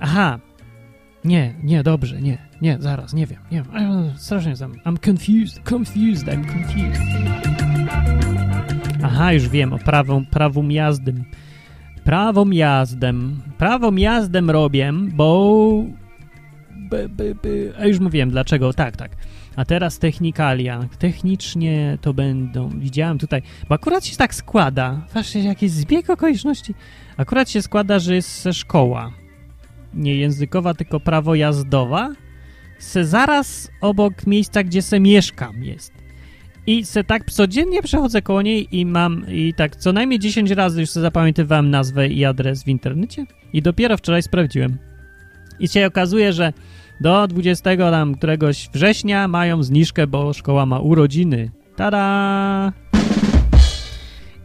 Aha. 0.00 0.38
Nie, 1.24 1.54
nie, 1.62 1.82
dobrze, 1.82 2.20
nie, 2.20 2.38
nie, 2.62 2.76
zaraz, 2.80 3.14
nie 3.14 3.26
wiem, 3.26 3.38
nie 3.52 3.62
wiem. 3.62 4.12
Strasznie 4.16 4.50
jestem. 4.50 4.72
I'm 4.72 5.10
confused, 5.10 5.70
confused, 5.70 6.26
I'm 6.26 6.44
confused. 6.52 7.02
Aha, 9.02 9.32
już 9.32 9.48
wiem, 9.48 9.72
o 9.72 9.78
prawą, 9.78 10.24
prawą 10.26 10.68
jazdę. 10.68 11.12
Prawą 12.04 12.50
jazdę. 12.50 13.12
Prawą 13.58 13.96
jazdę 13.96 14.40
robię, 14.40 14.92
bo... 15.14 15.84
By, 16.90 17.08
by, 17.08 17.34
by. 17.42 17.72
A 17.78 17.86
już 17.86 18.00
mówiłem 18.00 18.30
dlaczego, 18.30 18.72
tak, 18.72 18.96
tak. 18.96 19.10
A 19.56 19.64
teraz 19.64 19.98
technikalia. 19.98 20.88
Technicznie 20.98 21.98
to 22.00 22.14
będą, 22.14 22.68
widziałem 22.68 23.18
tutaj, 23.18 23.42
bo 23.68 23.74
akurat 23.74 24.06
się 24.06 24.16
tak 24.16 24.34
składa, 24.34 25.06
właśnie 25.12 25.44
jakiś 25.44 25.70
zbieg 25.70 26.10
okoliczności, 26.10 26.74
akurat 27.16 27.50
się 27.50 27.62
składa, 27.62 27.98
że 27.98 28.14
jest 28.14 28.48
szkoła, 28.52 29.12
nie 29.94 30.16
językowa, 30.16 30.74
tylko 30.74 31.00
prawo 31.00 31.34
jazdowa, 31.34 32.12
se 32.78 33.04
zaraz 33.04 33.70
obok 33.80 34.26
miejsca, 34.26 34.62
gdzie 34.64 34.82
se 34.82 35.00
mieszkam 35.00 35.64
jest. 35.64 35.92
I 36.66 36.84
se 36.84 37.04
tak 37.04 37.30
codziennie 37.30 37.82
przechodzę 37.82 38.22
koło 38.22 38.42
niej 38.42 38.68
i 38.78 38.86
mam, 38.86 39.26
i 39.28 39.54
tak 39.54 39.76
co 39.76 39.92
najmniej 39.92 40.18
10 40.18 40.50
razy 40.50 40.80
już 40.80 40.90
sobie 40.90 41.02
zapamiętywałem 41.02 41.70
nazwę 41.70 42.08
i 42.08 42.24
adres 42.24 42.64
w 42.64 42.68
internecie 42.68 43.26
i 43.52 43.62
dopiero 43.62 43.96
wczoraj 43.96 44.22
sprawdziłem. 44.22 44.78
I 45.60 45.68
się 45.68 45.86
okazuje, 45.86 46.32
że 46.32 46.52
do 47.00 47.28
20 47.28 47.76
tam 47.76 48.14
któregoś 48.14 48.68
września 48.72 49.28
mają 49.28 49.62
zniżkę, 49.62 50.06
bo 50.06 50.32
szkoła 50.32 50.66
ma 50.66 50.78
urodziny. 50.78 51.50
Tada! 51.76 52.72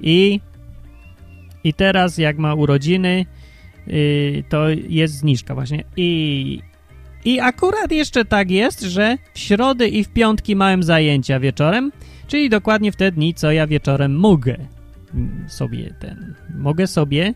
I, 0.02 0.40
i 1.64 1.74
teraz 1.74 2.18
jak 2.18 2.38
ma 2.38 2.54
urodziny, 2.54 3.26
yy, 3.88 4.44
to 4.50 4.70
jest 4.70 5.14
zniżka 5.14 5.56
właśnie. 5.56 5.84
I, 5.98 6.60
I 7.26 7.40
akurat 7.40 7.92
jeszcze 7.92 8.26
tak 8.26 8.52
jest, 8.52 8.82
że 8.82 9.18
w 9.34 9.40
środy 9.40 9.88
i 9.88 10.04
w 10.04 10.10
piątki 10.10 10.56
małem 10.56 10.84
zajęcia 10.84 11.40
wieczorem, 11.40 11.92
czyli 12.28 12.50
dokładnie 12.50 12.92
w 12.92 12.96
te 12.96 13.12
dni, 13.12 13.34
co 13.34 13.52
ja 13.52 13.68
wieczorem 13.68 14.16
mogę 14.16 14.58
sobie 15.48 15.94
ten, 16.00 16.36
mogę 16.56 16.88
sobie 16.88 17.34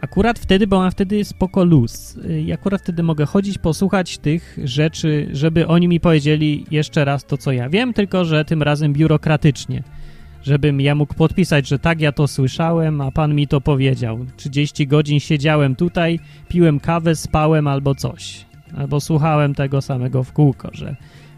Akurat 0.00 0.38
wtedy, 0.38 0.66
bo 0.66 0.78
mam 0.78 0.90
wtedy 0.90 1.24
spoko 1.24 1.64
luz. 1.64 2.16
Y, 2.16 2.40
I 2.40 2.52
akurat 2.52 2.82
wtedy 2.82 3.02
mogę 3.02 3.26
chodzić, 3.26 3.58
posłuchać 3.58 4.18
tych 4.18 4.58
rzeczy, 4.64 5.28
żeby 5.32 5.66
oni 5.66 5.88
mi 5.88 6.00
powiedzieli 6.00 6.66
jeszcze 6.70 7.04
raz 7.04 7.24
to, 7.24 7.38
co 7.38 7.52
ja 7.52 7.68
wiem, 7.68 7.92
tylko 7.92 8.24
że 8.24 8.44
tym 8.44 8.62
razem 8.62 8.92
biurokratycznie. 8.92 9.82
Żebym 10.42 10.80
ja 10.80 10.94
mógł 10.94 11.14
podpisać, 11.14 11.68
że 11.68 11.78
tak, 11.78 12.00
ja 12.00 12.12
to 12.12 12.28
słyszałem, 12.28 13.00
a 13.00 13.10
pan 13.10 13.34
mi 13.34 13.48
to 13.48 13.60
powiedział. 13.60 14.26
30 14.36 14.86
godzin 14.86 15.20
siedziałem 15.20 15.76
tutaj, 15.76 16.20
piłem 16.48 16.80
kawę, 16.80 17.16
spałem 17.16 17.66
albo 17.66 17.94
coś. 17.94 18.46
Albo 18.76 19.00
słuchałem 19.00 19.54
tego 19.54 19.82
samego 19.82 20.24
w 20.24 20.32
kółko, 20.32 20.68
że 20.72 20.96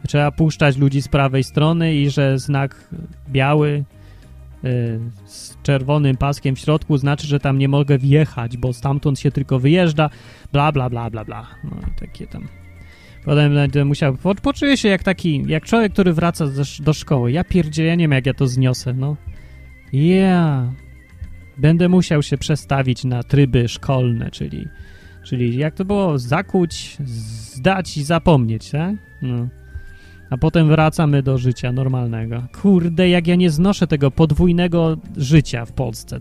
trzeba 0.09 0.31
puszczać 0.31 0.77
ludzi 0.77 1.03
z 1.03 1.09
prawej 1.09 1.45
strony 1.45 1.95
i 1.95 2.11
że 2.11 2.39
znak 2.39 2.89
biały 3.29 3.85
z 5.25 5.63
czerwonym 5.63 6.17
paskiem 6.17 6.57
w 6.57 6.59
środku 6.59 6.99
znaczy, 6.99 7.27
że 7.27 7.41
tam 7.41 7.59
nie 7.59 7.69
mogę 7.69 7.99
wjechać, 7.99 8.57
bo 8.57 8.73
stamtąd 8.73 9.19
się 9.19 9.31
tylko 9.31 9.59
wyjeżdża, 9.59 10.11
bla, 10.53 10.73
bla, 10.73 10.91
bla, 10.91 11.11
bla, 11.11 11.25
bla. 11.25 11.47
No 11.65 11.71
i 11.91 12.01
takie 12.01 12.27
tam. 12.27 12.49
Potem 13.25 13.55
będę 13.55 13.85
musiał, 13.85 14.17
po, 14.17 14.35
poczuję 14.35 14.77
się 14.77 14.89
jak 14.89 15.03
taki, 15.03 15.45
jak 15.47 15.65
człowiek, 15.65 15.93
który 15.93 16.13
wraca 16.13 16.47
do, 16.47 16.63
do 16.81 16.93
szkoły. 16.93 17.33
Ja 17.33 17.45
pierdzielę, 17.45 17.89
ja 17.89 17.95
nie 17.95 18.05
wiem 18.05 18.13
jak 18.13 18.27
ja 18.27 18.35
to 18.35 18.47
zniosę, 18.47 18.95
no. 18.95 19.17
Yeah. 19.93 20.69
Będę 21.59 21.89
musiał 21.89 22.23
się 22.23 22.39
przestawić 22.39 23.05
na 23.05 23.23
tryby 23.23 23.69
szkolne, 23.69 24.31
czyli, 24.31 24.69
czyli 25.25 25.57
jak 25.57 25.75
to 25.75 25.85
było, 25.85 26.19
zakuć, 26.19 26.97
zdać 27.05 27.97
i 27.97 28.05
zapomnieć, 28.05 28.71
tak? 28.71 28.95
No 29.23 29.49
a 30.31 30.37
potem 30.37 30.69
wracamy 30.69 31.23
do 31.23 31.39
życia 31.39 31.73
normalnego. 31.73 32.43
Kurde, 32.63 33.09
jak 33.09 33.27
ja 33.27 33.37
nie 33.37 33.51
znoszę 33.51 33.87
tego 33.87 34.11
podwójnego 34.11 34.97
życia 35.17 35.65
w 35.65 35.73
Polsce. 35.73 36.21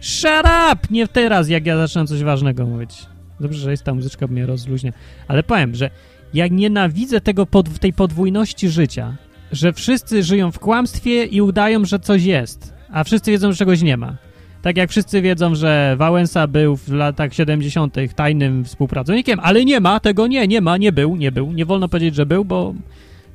Shut 0.00 0.46
up! 0.72 0.86
Nie 0.90 1.08
teraz, 1.08 1.48
jak 1.48 1.66
ja 1.66 1.76
zaczynam 1.76 2.06
coś 2.06 2.22
ważnego 2.22 2.66
mówić. 2.66 3.06
Dobrze, 3.40 3.58
że 3.58 3.70
jest 3.70 3.84
ta 3.84 3.94
muzyczka, 3.94 4.28
bo 4.28 4.32
mnie 4.32 4.46
rozluźnia. 4.46 4.92
Ale 5.28 5.42
powiem, 5.42 5.74
że 5.74 5.90
jak 6.34 6.52
nienawidzę 6.52 7.20
tego 7.20 7.46
pod, 7.46 7.78
tej 7.78 7.92
podwójności 7.92 8.68
życia, 8.68 9.16
że 9.52 9.72
wszyscy 9.72 10.22
żyją 10.22 10.52
w 10.52 10.58
kłamstwie 10.58 11.24
i 11.24 11.40
udają, 11.40 11.84
że 11.84 11.98
coś 11.98 12.22
jest, 12.22 12.74
a 12.90 13.04
wszyscy 13.04 13.30
wiedzą, 13.30 13.52
że 13.52 13.58
czegoś 13.58 13.82
nie 13.82 13.96
ma. 13.96 14.16
Tak 14.62 14.76
jak 14.76 14.90
wszyscy 14.90 15.22
wiedzą, 15.22 15.54
że 15.54 15.94
Wałęsa 15.98 16.46
był 16.46 16.76
w 16.76 16.88
latach 16.88 17.34
70. 17.34 17.96
tajnym 18.14 18.64
współpracownikiem, 18.64 19.40
ale 19.42 19.64
nie 19.64 19.80
ma 19.80 20.00
tego, 20.00 20.26
nie, 20.26 20.48
nie 20.48 20.60
ma, 20.60 20.76
nie 20.76 20.92
był, 20.92 21.16
nie 21.16 21.32
był. 21.32 21.52
Nie 21.52 21.64
wolno 21.64 21.88
powiedzieć, 21.88 22.14
że 22.14 22.26
był, 22.26 22.44
bo 22.44 22.74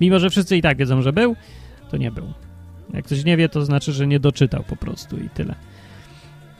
mimo, 0.01 0.19
że 0.19 0.29
wszyscy 0.29 0.57
i 0.57 0.62
tak 0.62 0.77
wiedzą, 0.77 1.01
że 1.01 1.13
był, 1.13 1.36
to 1.91 1.97
nie 1.97 2.12
był. 2.12 2.33
Jak 2.93 3.05
ktoś 3.05 3.25
nie 3.25 3.38
wie, 3.38 3.49
to 3.49 3.65
znaczy, 3.65 3.91
że 3.91 4.07
nie 4.07 4.19
doczytał 4.19 4.63
po 4.63 4.75
prostu 4.75 5.17
i 5.17 5.29
tyle. 5.29 5.55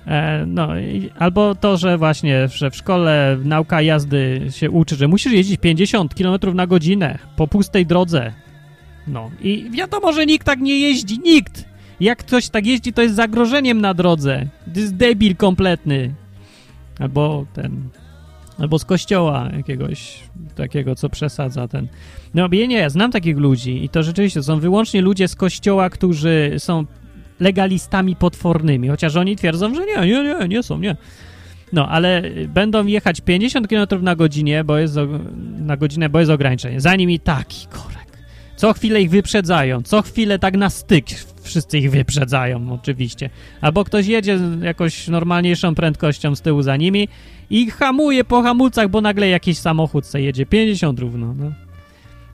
E, 0.08 0.46
no, 0.48 0.80
i, 0.80 1.10
albo 1.20 1.56
to, 1.56 1.78
że 1.78 1.98
właśnie 1.98 2.48
że 2.48 2.72
w 2.72 2.76
szkole 2.76 3.38
nauka 3.44 3.82
jazdy 3.82 4.48
się 4.50 4.72
uczy, 4.72 4.96
że 4.96 5.08
musisz 5.08 5.34
jeździć 5.34 5.60
50 5.60 6.16
km 6.16 6.56
na 6.56 6.68
godzinę 6.68 7.20
po 7.36 7.48
pustej 7.48 7.86
drodze. 7.86 8.34
No 9.08 9.32
i 9.42 9.70
wiadomo, 9.72 10.14
że 10.14 10.26
nikt 10.26 10.46
tak 10.46 10.60
nie 10.60 10.80
jeździ, 10.80 11.20
nikt! 11.20 11.73
Jak 12.00 12.20
ktoś 12.20 12.50
tak 12.50 12.66
jeździ, 12.66 12.94
to 12.94 13.02
jest 13.02 13.16
zagrożeniem 13.16 13.82
na 13.82 13.94
drodze. 13.94 14.46
To 14.74 14.80
jest 14.80 14.96
debil 14.96 15.36
kompletny. 15.36 16.14
Albo 17.00 17.46
ten... 17.54 17.90
Albo 18.60 18.80
z 18.80 18.86
kościoła 18.86 19.50
jakiegoś 19.58 20.20
takiego, 20.56 20.96
co 20.96 21.10
przesadza 21.10 21.68
ten... 21.68 21.88
No 22.34 22.48
nie, 22.48 22.68
nie, 22.68 22.90
znam 22.90 23.12
takich 23.12 23.38
ludzi 23.38 23.86
i 23.86 23.90
to 23.90 24.04
rzeczywiście 24.04 24.44
są 24.44 24.60
wyłącznie 24.60 25.02
ludzie 25.02 25.28
z 25.28 25.36
kościoła, 25.36 25.90
którzy 25.90 26.56
są 26.58 26.86
legalistami 27.40 28.16
potwornymi, 28.16 28.88
chociaż 28.88 29.16
oni 29.16 29.36
twierdzą, 29.36 29.76
że 29.76 29.86
nie, 29.86 29.96
nie, 29.96 30.24
nie, 30.24 30.48
nie 30.48 30.64
są, 30.64 30.80
nie. 30.80 30.96
No, 31.74 31.90
ale 31.90 32.22
będą 32.48 32.86
jechać 32.86 33.22
50 33.22 33.68
km 33.68 34.04
na 34.04 34.16
godzinę, 34.16 34.64
bo 34.64 34.78
jest, 34.78 34.96
na 35.60 35.78
godzinę, 35.78 36.10
bo 36.10 36.20
jest 36.20 36.32
ograniczenie. 36.32 36.82
Za 36.82 36.96
nimi 36.96 37.20
taki 37.20 37.68
korek. 37.68 38.18
Co 38.56 38.74
chwilę 38.74 39.02
ich 39.02 39.10
wyprzedzają, 39.10 39.82
co 39.82 40.02
chwilę 40.02 40.40
tak 40.40 40.58
na 40.58 40.70
styk 40.70 41.06
wszyscy 41.54 41.78
ich 41.78 41.92
wyprzedzają 41.92 42.74
oczywiście. 42.74 43.30
Albo 43.62 43.84
ktoś 43.84 44.08
jedzie 44.08 44.38
z 44.38 44.62
jakąś 44.62 45.08
normalniejszą 45.08 45.76
prędkością 45.76 46.36
z 46.36 46.42
tyłu 46.42 46.62
za 46.62 46.78
nimi 46.78 47.08
i 47.50 47.72
hamuje 47.72 48.24
po 48.24 48.42
hamulcach, 48.42 48.90
bo 48.90 49.02
nagle 49.02 49.28
jakiś 49.30 49.58
samochód 49.58 50.06
se 50.06 50.22
jedzie 50.22 50.46
50 50.46 51.00
równo, 51.00 51.34
no. 51.34 51.52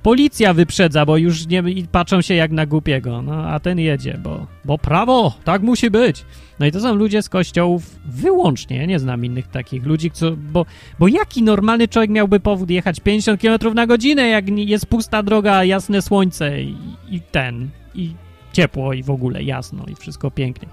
Policja 0.03 0.53
wyprzedza, 0.53 1.05
bo 1.05 1.17
już 1.17 1.47
nie 1.47 1.63
patrzą 1.91 2.21
się 2.21 2.33
jak 2.33 2.51
na 2.51 2.65
głupiego, 2.65 3.21
no 3.21 3.47
a 3.47 3.59
ten 3.59 3.79
jedzie, 3.79 4.19
bo, 4.23 4.47
bo 4.65 4.77
prawo, 4.77 5.37
tak 5.43 5.61
musi 5.61 5.89
być. 5.89 6.25
No 6.59 6.65
i 6.65 6.71
to 6.71 6.79
są 6.79 6.95
ludzie 6.95 7.21
z 7.21 7.29
kościołów 7.29 7.99
wyłącznie, 8.05 8.87
nie 8.87 8.99
znam 8.99 9.25
innych 9.25 9.47
takich 9.47 9.85
ludzi, 9.85 10.11
co, 10.11 10.31
bo, 10.31 10.65
bo 10.99 11.07
jaki 11.07 11.43
normalny 11.43 11.87
człowiek 11.87 12.11
miałby 12.11 12.39
powód 12.39 12.69
jechać 12.69 12.99
50 12.99 13.41
km 13.41 13.73
na 13.75 13.87
godzinę, 13.87 14.27
jak 14.27 14.49
jest 14.49 14.85
pusta 14.85 15.23
droga, 15.23 15.63
jasne 15.63 16.01
słońce 16.01 16.61
i, 16.61 16.75
i 17.09 17.21
ten, 17.21 17.69
i 17.95 18.13
ciepło 18.61 18.93
i 18.93 19.03
w 19.03 19.09
ogóle 19.09 19.43
jasno 19.43 19.85
i 19.87 19.95
wszystko 19.95 20.31
pięknie. 20.31 20.67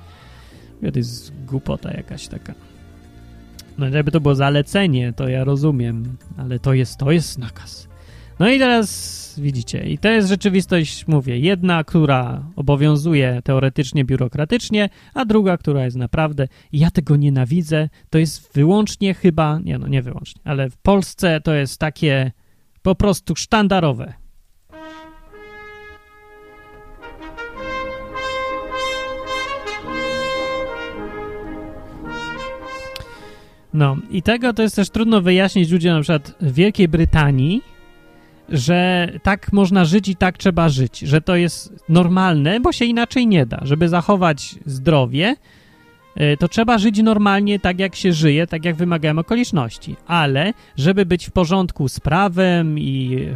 To 0.92 0.98
jest 0.98 1.32
głupota 1.46 1.92
jakaś 1.92 2.28
taka. 2.28 2.54
No 3.78 3.90
żeby 3.90 4.10
to 4.10 4.20
było 4.20 4.34
zalecenie, 4.34 5.12
to 5.12 5.28
ja 5.28 5.44
rozumiem, 5.44 6.16
ale 6.36 6.58
to 6.58 6.74
jest, 6.74 6.98
to 6.98 7.10
jest 7.10 7.38
nakaz. 7.38 7.88
No 8.38 8.50
i 8.50 8.58
teraz 8.58 9.34
widzicie, 9.38 9.88
i 9.88 9.98
to 9.98 10.08
jest 10.08 10.28
rzeczywistość, 10.28 11.06
mówię, 11.06 11.38
jedna, 11.38 11.84
która 11.84 12.50
obowiązuje 12.56 13.40
teoretycznie, 13.44 14.04
biurokratycznie, 14.04 14.88
a 15.14 15.24
druga, 15.24 15.56
która 15.56 15.84
jest 15.84 15.96
naprawdę, 15.96 16.48
ja 16.72 16.90
tego 16.90 17.16
nienawidzę, 17.16 17.88
to 18.10 18.18
jest 18.18 18.52
wyłącznie 18.54 19.14
chyba, 19.14 19.58
nie 19.64 19.78
no, 19.78 19.88
nie 19.88 20.02
wyłącznie, 20.02 20.40
ale 20.44 20.70
w 20.70 20.76
Polsce 20.76 21.40
to 21.40 21.54
jest 21.54 21.80
takie 21.80 22.32
po 22.82 22.94
prostu 22.94 23.36
sztandarowe. 23.36 24.25
No 33.76 33.96
i 34.10 34.22
tego 34.22 34.52
to 34.52 34.62
jest 34.62 34.76
też 34.76 34.90
trudno 34.90 35.20
wyjaśnić 35.20 35.70
ludziom 35.70 35.94
na 35.94 36.00
przykład 36.00 36.34
w 36.40 36.54
Wielkiej 36.54 36.88
Brytanii, 36.88 37.62
że 38.48 39.08
tak 39.22 39.52
można 39.52 39.84
żyć 39.84 40.08
i 40.08 40.16
tak 40.16 40.38
trzeba 40.38 40.68
żyć, 40.68 40.98
że 40.98 41.20
to 41.20 41.36
jest 41.36 41.84
normalne, 41.88 42.60
bo 42.60 42.72
się 42.72 42.84
inaczej 42.84 43.26
nie 43.26 43.46
da. 43.46 43.60
Żeby 43.62 43.88
zachować 43.88 44.54
zdrowie, 44.66 45.36
y, 46.20 46.36
to 46.38 46.48
trzeba 46.48 46.78
żyć 46.78 47.02
normalnie, 47.02 47.60
tak 47.60 47.78
jak 47.78 47.96
się 47.96 48.12
żyje, 48.12 48.46
tak 48.46 48.64
jak 48.64 48.76
wymagają 48.76 49.18
okoliczności. 49.18 49.96
Ale 50.06 50.52
żeby 50.76 51.06
być 51.06 51.26
w 51.26 51.32
porządku 51.32 51.88
z 51.88 52.00
prawem 52.00 52.78
i 52.78 53.28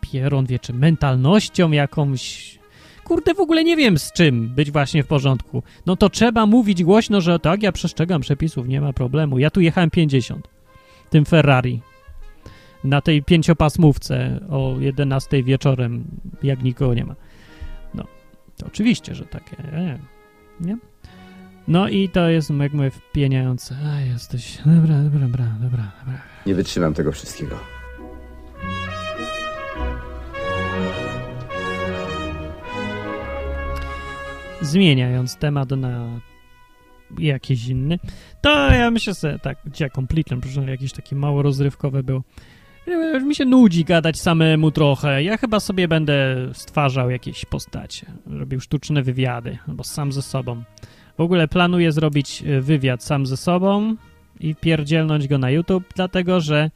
pieron 0.00 0.46
wie, 0.46 0.58
czy 0.58 0.72
mentalnością 0.72 1.70
jakąś, 1.70 2.58
kurde, 3.12 3.34
w 3.34 3.40
ogóle 3.40 3.64
nie 3.64 3.76
wiem 3.76 3.98
z 3.98 4.12
czym 4.12 4.48
być 4.48 4.70
właśnie 4.70 5.02
w 5.02 5.06
porządku, 5.06 5.62
no 5.86 5.96
to 5.96 6.08
trzeba 6.10 6.46
mówić 6.46 6.84
głośno, 6.84 7.20
że 7.20 7.38
tak, 7.38 7.62
ja 7.62 7.72
przestrzegam 7.72 8.20
przepisów, 8.20 8.68
nie 8.68 8.80
ma 8.80 8.92
problemu. 8.92 9.38
Ja 9.38 9.50
tu 9.50 9.60
jechałem 9.60 9.90
50 9.90 10.48
tym 11.10 11.24
Ferrari 11.24 11.80
na 12.84 13.00
tej 13.00 13.22
pięciopasmówce 13.22 14.40
o 14.50 14.76
11 14.80 15.42
wieczorem, 15.42 16.04
jak 16.42 16.62
nikogo 16.62 16.94
nie 16.94 17.04
ma. 17.04 17.14
No, 17.94 18.04
to 18.56 18.66
oczywiście, 18.66 19.14
że 19.14 19.24
takie, 19.24 19.56
nie, 19.72 19.98
nie? 20.60 20.78
No 21.68 21.88
i 21.88 22.08
to 22.08 22.28
jest, 22.28 22.50
jak 22.50 22.72
mówię, 22.72 22.90
wpieniające. 22.90 23.76
A, 23.94 24.00
jesteś, 24.00 24.58
dobra, 24.66 24.98
dobra, 25.02 25.26
dobra, 25.60 25.92
dobra. 26.00 26.20
Nie 26.46 26.54
wytrzymam 26.54 26.94
tego 26.94 27.12
wszystkiego. 27.12 27.56
Zmieniając 34.62 35.36
temat 35.36 35.70
na 35.70 36.20
jakiś 37.18 37.68
inny, 37.68 37.98
to 38.40 38.72
ja 38.72 38.90
myślę 38.90 39.14
sobie, 39.14 39.38
tak, 39.38 39.58
dzisiaj 39.66 39.90
completely, 39.90 40.36
proszę, 40.40 40.70
jakieś 40.70 40.92
takie 40.92 41.16
mało 41.16 41.42
rozrywkowe 41.42 42.02
było. 42.02 42.22
Już 42.86 43.22
mi 43.22 43.34
się 43.34 43.44
nudzi 43.44 43.84
gadać 43.84 44.20
samemu 44.20 44.70
trochę. 44.70 45.22
Ja 45.22 45.36
chyba 45.36 45.60
sobie 45.60 45.88
będę 45.88 46.36
stwarzał 46.52 47.10
jakieś 47.10 47.44
postacie, 47.44 48.06
robił 48.26 48.60
sztuczne 48.60 49.02
wywiady, 49.02 49.58
albo 49.68 49.84
sam 49.84 50.12
ze 50.12 50.22
sobą. 50.22 50.62
W 51.18 51.20
ogóle 51.20 51.48
planuję 51.48 51.92
zrobić 51.92 52.42
e, 52.42 52.60
wywiad 52.60 53.04
sam 53.04 53.26
ze 53.26 53.36
sobą 53.36 53.96
i 54.40 54.54
pierdzielnąć 54.54 55.28
go 55.28 55.38
na 55.38 55.50
YouTube, 55.50 55.84
dlatego 55.96 56.40
że 56.40 56.70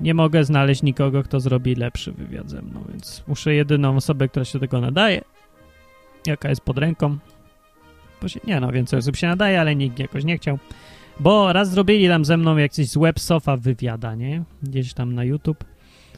nie 0.00 0.14
mogę 0.14 0.44
znaleźć 0.44 0.82
nikogo, 0.82 1.22
kto 1.22 1.40
zrobi 1.40 1.74
lepszy 1.74 2.12
wywiad 2.12 2.50
ze 2.50 2.62
mną, 2.62 2.84
więc 2.88 3.24
muszę 3.26 3.54
jedyną 3.54 3.96
osobę, 3.96 4.28
która 4.28 4.44
się 4.44 4.58
tego 4.58 4.80
nadaje, 4.80 5.24
jaka 6.26 6.48
jest 6.48 6.60
pod 6.60 6.78
ręką. 6.78 7.18
Bo 8.22 8.28
się, 8.28 8.40
nie 8.44 8.60
no, 8.60 8.72
więcej 8.72 8.98
osób 8.98 9.16
się 9.16 9.26
nadaje, 9.26 9.60
ale 9.60 9.76
nikt 9.76 9.98
jakoś 9.98 10.24
nie 10.24 10.38
chciał. 10.38 10.58
Bo 11.20 11.52
raz 11.52 11.70
zrobili 11.70 12.08
tam 12.08 12.24
ze 12.24 12.36
mną 12.36 12.56
jakiś 12.56 12.88
z 12.88 12.98
WebSofa 12.98 13.56
wywiada, 13.56 14.14
nie? 14.14 14.42
Gdzieś 14.62 14.94
tam 14.94 15.14
na 15.14 15.24
YouTube. 15.24 15.64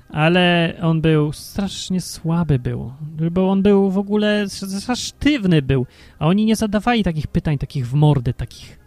Ale 0.09 0.75
on 0.83 1.01
był 1.01 1.33
strasznie 1.33 2.01
słaby 2.01 2.59
był. 2.59 2.93
Bo 3.31 3.51
on 3.51 3.63
był 3.63 3.91
w 3.91 3.99
ogóle 3.99 4.47
sztywny 4.95 5.63
był. 5.63 5.87
A 6.19 6.27
oni 6.27 6.45
nie 6.45 6.57
zadawali 6.57 7.05
takich 7.05 7.27
pytań, 7.27 7.59
takich 7.59 7.89
w 7.89 7.95
mordę, 7.95 8.33
takich, 8.33 8.79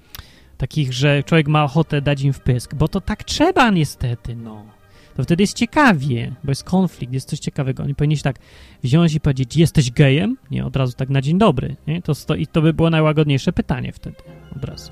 takich, 0.57 0.93
że 0.93 1.23
człowiek 1.23 1.47
ma 1.47 1.63
ochotę 1.63 2.01
dać 2.01 2.21
im 2.21 2.33
w 2.33 2.39
pysk. 2.39 2.75
Bo 2.75 2.87
to 2.87 3.01
tak 3.01 3.23
trzeba 3.23 3.69
niestety, 3.69 4.35
no. 4.35 4.78
To 5.19 5.23
wtedy 5.23 5.43
jest 5.43 5.57
ciekawie, 5.57 6.35
bo 6.43 6.51
jest 6.51 6.63
konflikt, 6.63 7.13
jest 7.13 7.29
coś 7.29 7.39
ciekawego. 7.39 7.83
Oni 7.83 7.95
powinni 7.95 8.17
się 8.17 8.23
tak 8.23 8.39
wziąć 8.83 9.13
i 9.13 9.19
powiedzieć, 9.19 9.57
jesteś 9.57 9.91
gejem? 9.91 10.37
Nie, 10.51 10.65
od 10.65 10.75
razu 10.75 10.93
tak 10.93 11.09
na 11.09 11.21
dzień 11.21 11.37
dobry. 11.37 11.75
Nie? 11.87 12.01
To, 12.01 12.35
I 12.35 12.47
to 12.47 12.61
by 12.61 12.73
było 12.73 12.89
najłagodniejsze 12.89 13.53
pytanie 13.53 13.91
wtedy, 13.91 14.17
od 14.55 14.63
razu. 14.63 14.91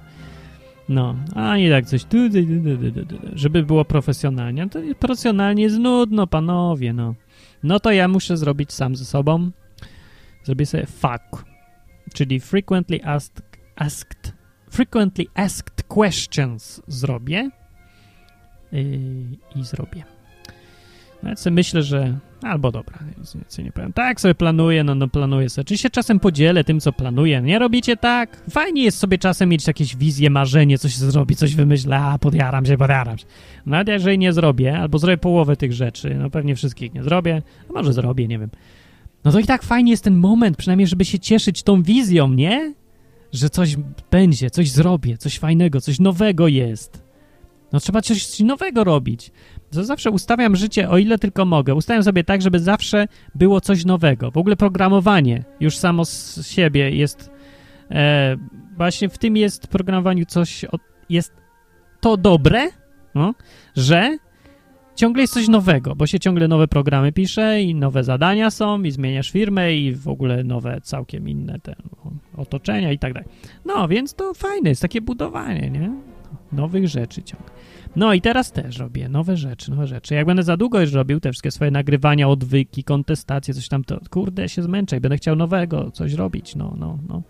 No, 0.90 1.16
a 1.36 1.58
nie 1.58 1.70
tak 1.70 1.86
coś, 1.86 2.06
żeby 3.34 3.63
było 3.63 3.86
profesjonalnie. 3.86 4.70
To 4.70 4.80
profesjonalnie 5.00 5.63
jest 5.63 5.78
nudno, 5.78 6.28
panowie, 6.28 6.94
no. 6.94 7.16
No 7.63 7.80
to 7.80 7.92
ja 7.92 8.08
muszę 8.08 8.38
zrobić 8.38 8.74
sam 8.74 8.96
ze 8.96 9.06
sobą. 9.06 9.52
Zrobię 10.44 10.66
sobie 10.66 10.86
fuck, 10.86 11.46
czyli 12.13 12.40
frequently 12.40 13.04
asked, 13.04 13.42
asked 13.76 14.34
frequently 14.72 15.26
asked 15.34 15.84
questions 15.84 16.82
zrobię 16.88 17.50
yy, 18.72 18.82
i 19.56 19.63
zrobię. 19.63 20.17
No 21.24 21.30
ja 21.30 21.36
sobie 21.36 21.54
myślę, 21.54 21.84
że 21.84 22.20
albo 22.42 22.72
dobra, 22.72 23.00
nic 23.18 23.58
nie 23.58 23.72
powiem. 23.72 23.94
Tak 23.94 24.22
sobie 24.22 24.36
planuję, 24.36 24.84
no, 24.84 24.96
no 24.96 25.08
planuję 25.08 25.50
sobie. 25.50 25.66
Czy 25.66 25.78
się 25.78 25.90
czasem 25.90 26.20
podzielę 26.20 26.64
tym, 26.64 26.80
co 26.80 26.94
planuję? 26.94 27.42
Nie 27.42 27.60
robicie 27.60 27.98
tak? 27.98 28.44
Fajnie 28.50 28.84
jest 28.84 28.98
sobie 28.98 29.18
czasem 29.18 29.50
mieć 29.50 29.68
jakieś 29.68 29.96
wizje, 29.96 30.30
marzenie, 30.30 30.78
coś 30.78 30.96
zrobić, 30.96 31.40
coś 31.40 31.56
wymyślę, 31.56 31.98
a 31.98 32.18
podjaram 32.20 32.66
się, 32.66 32.78
podjaram 32.78 33.18
się. 33.18 33.26
Nawet 33.66 33.88
jeżeli 33.88 34.18
nie 34.18 34.34
zrobię, 34.34 34.78
albo 34.78 35.00
zrobię 35.00 35.18
połowę 35.18 35.56
tych 35.56 35.74
rzeczy, 35.74 36.16
no 36.16 36.30
pewnie 36.30 36.56
wszystkich 36.56 36.94
nie 36.94 37.04
zrobię, 37.04 37.42
a 37.70 37.74
może 37.74 37.94
zrobię, 37.94 38.28
nie 38.28 38.40
wiem. 38.40 38.50
No 39.24 39.32
to 39.32 39.40
i 39.40 39.44
tak 39.46 39.64
fajnie 39.64 39.92
jest 39.92 40.04
ten 40.04 40.16
moment, 40.16 40.58
przynajmniej, 40.58 40.88
żeby 40.88 41.06
się 41.06 41.20
cieszyć 41.20 41.64
tą 41.64 41.84
wizją, 41.84 42.28
nie? 42.34 42.74
Że 43.34 43.50
coś 43.50 43.76
będzie, 44.12 44.50
coś 44.50 44.72
zrobię, 44.72 45.18
coś 45.18 45.40
fajnego, 45.40 45.82
coś 45.82 46.00
nowego 46.00 46.48
jest. 46.48 47.08
No 47.72 47.80
trzeba 47.80 48.02
coś 48.02 48.40
nowego 48.40 48.84
robić. 48.84 49.32
To 49.78 49.84
zawsze 49.84 50.12
ustawiam 50.12 50.56
życie, 50.56 50.90
o 50.90 50.98
ile 50.98 51.18
tylko 51.18 51.46
mogę. 51.46 51.76
Ustawiam 51.76 52.04
sobie 52.04 52.24
tak, 52.24 52.42
żeby 52.42 52.60
zawsze 52.60 53.08
było 53.36 53.62
coś 53.62 53.86
nowego. 53.86 54.32
W 54.32 54.38
ogóle 54.38 54.56
programowanie 54.56 55.44
już 55.60 55.78
samo 55.78 56.06
z 56.06 56.48
siebie 56.48 56.92
jest... 56.92 57.32
E, 57.92 58.38
właśnie 58.78 59.10
w 59.10 59.18
tym 59.18 59.38
jest 59.38 59.68
programowaniu 59.68 60.26
coś... 60.26 60.66
O, 60.66 60.78
jest 61.10 61.34
to 62.00 62.18
dobre, 62.18 62.68
no, 63.16 63.34
że 63.76 64.18
ciągle 64.96 65.24
jest 65.24 65.34
coś 65.34 65.48
nowego, 65.48 65.96
bo 65.96 66.08
się 66.08 66.20
ciągle 66.20 66.48
nowe 66.48 66.68
programy 66.68 67.12
pisze 67.12 67.62
i 67.62 67.76
nowe 67.76 68.04
zadania 68.04 68.52
są 68.52 68.84
i 68.84 68.92
zmieniasz 68.92 69.32
firmę 69.32 69.76
i 69.76 69.96
w 69.96 70.08
ogóle 70.08 70.44
nowe, 70.44 70.82
całkiem 70.82 71.30
inne 71.30 71.60
te 71.60 71.76
otoczenia 72.38 72.92
i 72.92 73.00
tak 73.00 73.13
dalej. 73.13 73.30
No, 73.66 73.88
więc 73.88 74.13
to 74.13 74.34
fajne 74.34 74.70
jest 74.70 74.82
takie 74.82 75.02
budowanie, 75.02 75.70
nie? 75.70 75.92
Nowych 76.52 76.88
rzeczy 76.88 77.24
ciągle. 77.24 77.50
No 77.95 78.13
i 78.13 78.21
teraz 78.21 78.52
też 78.52 78.78
robię 78.78 79.10
nowe 79.10 79.38
rzeczy, 79.38 79.71
nowe 79.71 79.88
rzeczy. 79.88 80.15
Jak 80.15 80.26
będę 80.26 80.43
za 80.43 80.58
długo 80.58 80.82
już 80.82 80.93
robił 80.93 81.19
te 81.19 81.32
wszystkie 81.32 81.52
swoje 81.52 81.71
nagrywania, 81.71 82.30
odwyki, 82.30 82.84
kontestacje, 82.84 83.54
coś 83.54 83.67
tam, 83.67 83.84
to 83.84 84.00
kurde 84.10 84.50
się 84.50 84.63
zmęczę 84.63 84.97
i 84.97 85.00
będę 85.00 85.17
chciał 85.17 85.36
nowego, 85.36 85.91
coś 85.91 86.13
robić, 86.13 86.56
no, 86.56 86.76
no, 86.78 86.97
no. 87.10 87.21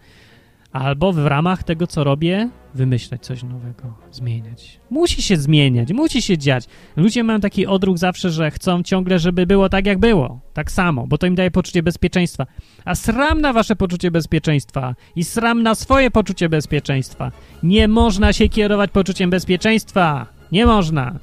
albo 0.71 1.13
w 1.13 1.25
ramach 1.25 1.63
tego, 1.63 1.87
co 1.87 2.03
robię, 2.03 2.49
wymyślać 2.75 3.25
coś 3.25 3.43
nowego, 3.43 3.93
zmieniać. 4.11 4.79
Musi 4.89 5.21
się 5.21 5.37
zmieniać, 5.37 5.93
musi 5.93 6.21
się 6.21 6.37
dziać. 6.37 6.65
Ludzie 6.95 7.23
mają 7.23 7.39
taki 7.39 7.67
odruch 7.67 7.97
zawsze, 7.97 8.29
że 8.29 8.51
chcą 8.51 8.83
ciągle, 8.83 9.19
żeby 9.19 9.47
było 9.47 9.69
tak, 9.69 9.85
jak 9.85 9.99
było. 9.99 10.39
Tak 10.53 10.71
samo, 10.71 11.07
bo 11.07 11.17
to 11.17 11.27
im 11.27 11.35
daje 11.35 11.51
poczucie 11.51 11.83
bezpieczeństwa. 11.83 12.45
A 12.85 12.95
sram 12.95 13.41
na 13.41 13.53
wasze 13.53 13.75
poczucie 13.75 14.11
bezpieczeństwa 14.11 14.95
i 15.15 15.23
sram 15.23 15.63
na 15.63 15.75
swoje 15.75 16.11
poczucie 16.11 16.49
bezpieczeństwa. 16.49 17.31
Nie 17.63 17.87
można 17.87 18.33
się 18.33 18.49
kierować 18.49 18.91
poczuciem 18.91 19.29
bezpieczeństwa. 19.29 20.36
Nie 20.51 20.65
można. 20.65 21.19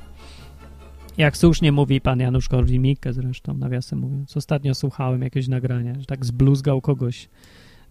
Jak 1.16 1.36
słusznie 1.36 1.72
mówi 1.72 2.00
pan 2.00 2.20
Janusz 2.20 2.48
Korwin-Mikke 2.48 3.12
zresztą, 3.12 3.54
nawiasem 3.54 3.98
mówiąc. 3.98 4.36
Ostatnio 4.36 4.74
słuchałem 4.74 5.22
jakieś 5.22 5.48
nagrania, 5.48 5.94
że 6.00 6.06
tak 6.06 6.24
zbluzgał 6.24 6.80
kogoś, 6.80 7.28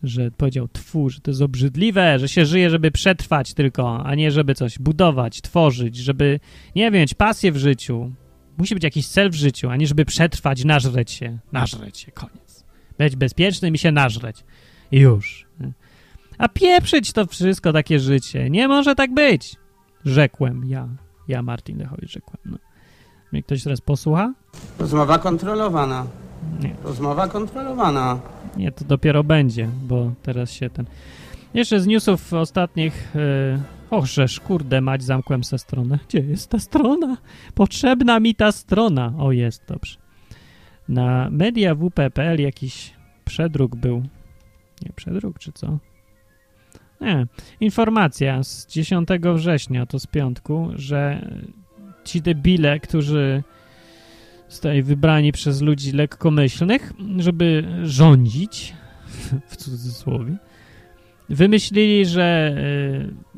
że 0.04 0.32
powiedział 0.32 0.68
tfu, 0.68 1.10
że 1.10 1.20
to 1.20 1.32
jest 1.32 1.42
obrzydliwe, 1.42 2.20
że 2.20 2.30
się 2.30 2.46
żyje, 2.46 2.70
żeby 2.70 2.92
przetrwać 2.92 3.54
tylko, 3.54 4.06
a 4.06 4.16
nie 4.16 4.32
żeby 4.32 4.56
coś 4.56 4.80
budować, 4.80 5.42
tworzyć, 5.42 5.96
żeby, 5.96 6.40
nie 6.76 6.84
wiem, 6.84 6.94
mieć 6.94 7.14
pasję 7.14 7.52
w 7.52 7.58
życiu. 7.58 8.12
Musi 8.58 8.74
być 8.74 8.84
jakiś 8.84 9.08
cel 9.08 9.30
w 9.30 9.36
życiu, 9.36 9.70
a 9.70 9.76
nie 9.76 9.88
żeby 9.88 10.06
przetrwać, 10.06 10.66
nażreć 10.66 11.12
się. 11.12 11.40
Nażreć 11.52 11.98
się, 11.98 12.12
koniec. 12.12 12.66
Być 12.98 13.16
bezpiecznym 13.16 13.76
i 13.76 13.78
się 13.78 13.92
nażreć. 13.92 14.44
I 14.92 15.00
już. 15.00 15.46
A 16.38 16.50
pieprzyć 16.50 17.14
to 17.14 17.26
wszystko, 17.26 17.74
takie 17.74 18.00
życie. 18.00 18.50
Nie 18.50 18.68
może 18.68 18.96
tak 18.96 19.14
być. 19.14 19.56
Rzekłem 20.06 20.64
ja. 20.66 20.90
Ja, 21.28 21.42
Martin 21.42 21.78
Lechowicz, 21.78 22.12
rzekłem. 22.12 22.38
No. 22.46 22.58
Mnie 23.32 23.44
ktoś 23.44 23.64
teraz 23.64 23.82
posłucha? 23.82 24.34
Rozmowa 24.80 25.20
kontrolowana. 25.20 26.06
Nie. 26.60 26.76
Rozmowa 26.84 27.28
kontrolowana. 27.28 28.20
Nie, 28.58 28.72
to 28.72 28.86
dopiero 28.86 29.24
będzie, 29.24 29.70
bo 29.84 30.12
teraz 30.24 30.52
się 30.52 30.70
ten... 30.70 30.86
Jeszcze 31.54 31.80
z 31.80 31.88
newsów 31.88 32.34
ostatnich... 32.34 33.12
Yy... 33.16 33.60
Och, 33.90 34.06
żeż, 34.06 34.40
kurde, 34.40 34.82
mać, 34.82 35.04
zamkłem 35.04 35.44
se 35.44 35.58
stronę. 35.58 36.00
Gdzie 36.08 36.20
jest 36.20 36.50
ta 36.50 36.60
strona? 36.60 37.18
Potrzebna 37.56 38.20
mi 38.20 38.36
ta 38.36 38.52
strona. 38.52 39.14
O, 39.18 39.32
jest, 39.32 39.64
dobrze. 39.68 39.98
Na 40.90 41.30
mediawp.pl 41.30 42.42
jakiś 42.42 42.94
przedruk 43.26 43.76
był. 43.76 44.04
Nie, 44.82 44.92
przedruk, 44.96 45.40
czy 45.40 45.52
co? 45.52 45.78
Nie. 47.02 47.28
Informacja 47.60 48.44
z 48.44 48.68
10 48.68 49.10
września, 49.36 49.86
to 49.86 50.00
z 50.00 50.08
piątku, 50.08 50.70
że 50.76 51.30
ci 52.04 52.22
debile, 52.22 52.80
którzy 52.80 53.44
zostali 54.50 54.84
wybrani 54.84 55.32
przez 55.32 55.62
ludzi 55.62 55.92
lekkomyślnych, 55.92 56.94
żeby 57.18 57.64
rządzić, 57.84 58.74
w 59.50 59.56
cudzysłowie, 59.56 60.36
wymyślili, 61.30 62.06
że, 62.06 62.56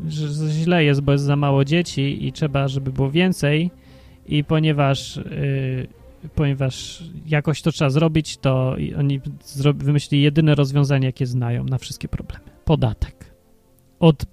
y, 0.07 0.11
że 0.11 0.49
źle 0.49 0.83
jest, 0.83 1.01
bo 1.01 1.11
jest 1.11 1.23
za 1.23 1.35
mało 1.35 1.65
dzieci 1.65 2.27
i 2.27 2.31
trzeba, 2.31 2.67
żeby 2.67 2.91
było 2.91 3.11
więcej 3.11 3.71
i 4.27 4.43
ponieważ 4.43 5.17
y, 5.17 5.87
ponieważ 6.35 7.03
jakoś 7.25 7.61
to 7.61 7.71
trzeba 7.71 7.89
zrobić, 7.89 8.37
to 8.37 8.75
oni 8.99 9.21
wymyślili 9.75 10.23
jedyne 10.23 10.55
rozwiązanie, 10.55 11.05
jakie 11.05 11.25
znają 11.25 11.63
na 11.63 11.77
wszystkie 11.77 12.07
problemy. 12.07 12.43
Podatek. 12.65 13.34
Od, 13.99 14.25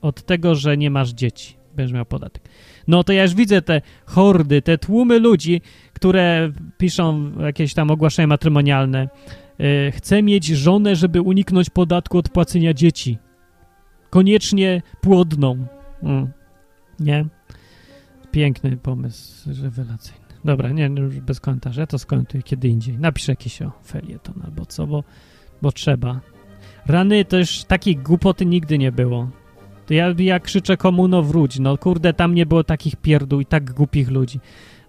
od 0.00 0.22
tego, 0.22 0.54
że 0.54 0.76
nie 0.76 0.90
masz 0.90 1.10
dzieci, 1.10 1.56
będziesz 1.76 1.94
miał 1.94 2.04
podatek. 2.04 2.48
No 2.88 3.04
to 3.04 3.12
ja 3.12 3.22
już 3.22 3.34
widzę 3.34 3.62
te 3.62 3.82
hordy, 4.06 4.62
te 4.62 4.78
tłumy 4.78 5.18
ludzi, 5.18 5.60
które 5.92 6.52
piszą 6.78 7.32
jakieś 7.40 7.74
tam 7.74 7.90
ogłoszenia 7.90 8.26
matrymonialne. 8.26 9.08
Yy, 9.58 9.92
chcę 9.92 10.22
mieć 10.22 10.46
żonę, 10.46 10.96
żeby 10.96 11.20
uniknąć 11.20 11.70
podatku 11.70 12.18
od 12.18 12.28
płacenia 12.28 12.74
dzieci. 12.74 13.18
Koniecznie 14.10 14.82
płodną. 15.00 15.66
Mm. 16.02 16.28
Nie? 17.00 17.24
Piękny 18.30 18.76
pomysł, 18.76 19.50
rewelacyjny. 19.62 20.24
Dobra, 20.44 20.70
nie, 20.70 20.90
już 20.96 21.20
bez 21.20 21.40
komentarza. 21.40 21.80
Ja 21.80 21.86
to 21.86 21.98
skomentuję 21.98 22.42
kiedy 22.42 22.68
indziej. 22.68 22.98
Napiszę 22.98 23.32
jakiś 23.32 23.62
o 23.62 23.72
felieton 23.86 24.42
albo 24.44 24.66
co, 24.66 24.86
bo, 24.86 25.04
bo 25.62 25.72
trzeba. 25.72 26.20
Rany 26.86 27.24
to 27.24 27.38
już 27.38 27.64
takiej 27.64 27.96
głupoty 27.96 28.46
nigdy 28.46 28.78
nie 28.78 28.92
było. 28.92 29.28
To 29.86 29.94
ja, 29.94 30.14
ja 30.18 30.40
krzyczę 30.40 30.76
komuno 30.76 31.22
wróć. 31.22 31.58
No 31.58 31.78
kurde, 31.78 32.12
tam 32.12 32.34
nie 32.34 32.46
było 32.46 32.64
takich 32.64 32.96
pierdół 32.96 33.40
i 33.40 33.46
tak 33.46 33.72
głupich 33.72 34.10
ludzi. 34.10 34.40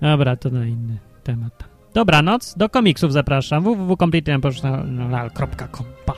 Dobra, 0.02 0.36
to 0.36 0.50
na 0.50 0.66
inny 0.66 0.98
temat. 1.24 1.64
Dobranoc, 1.94 2.56
do 2.58 2.70
komiksów 2.70 3.14
zapraszam 3.14 3.64
www.completelyunprofessional.com. 3.64 5.86
Pa. 6.06 6.14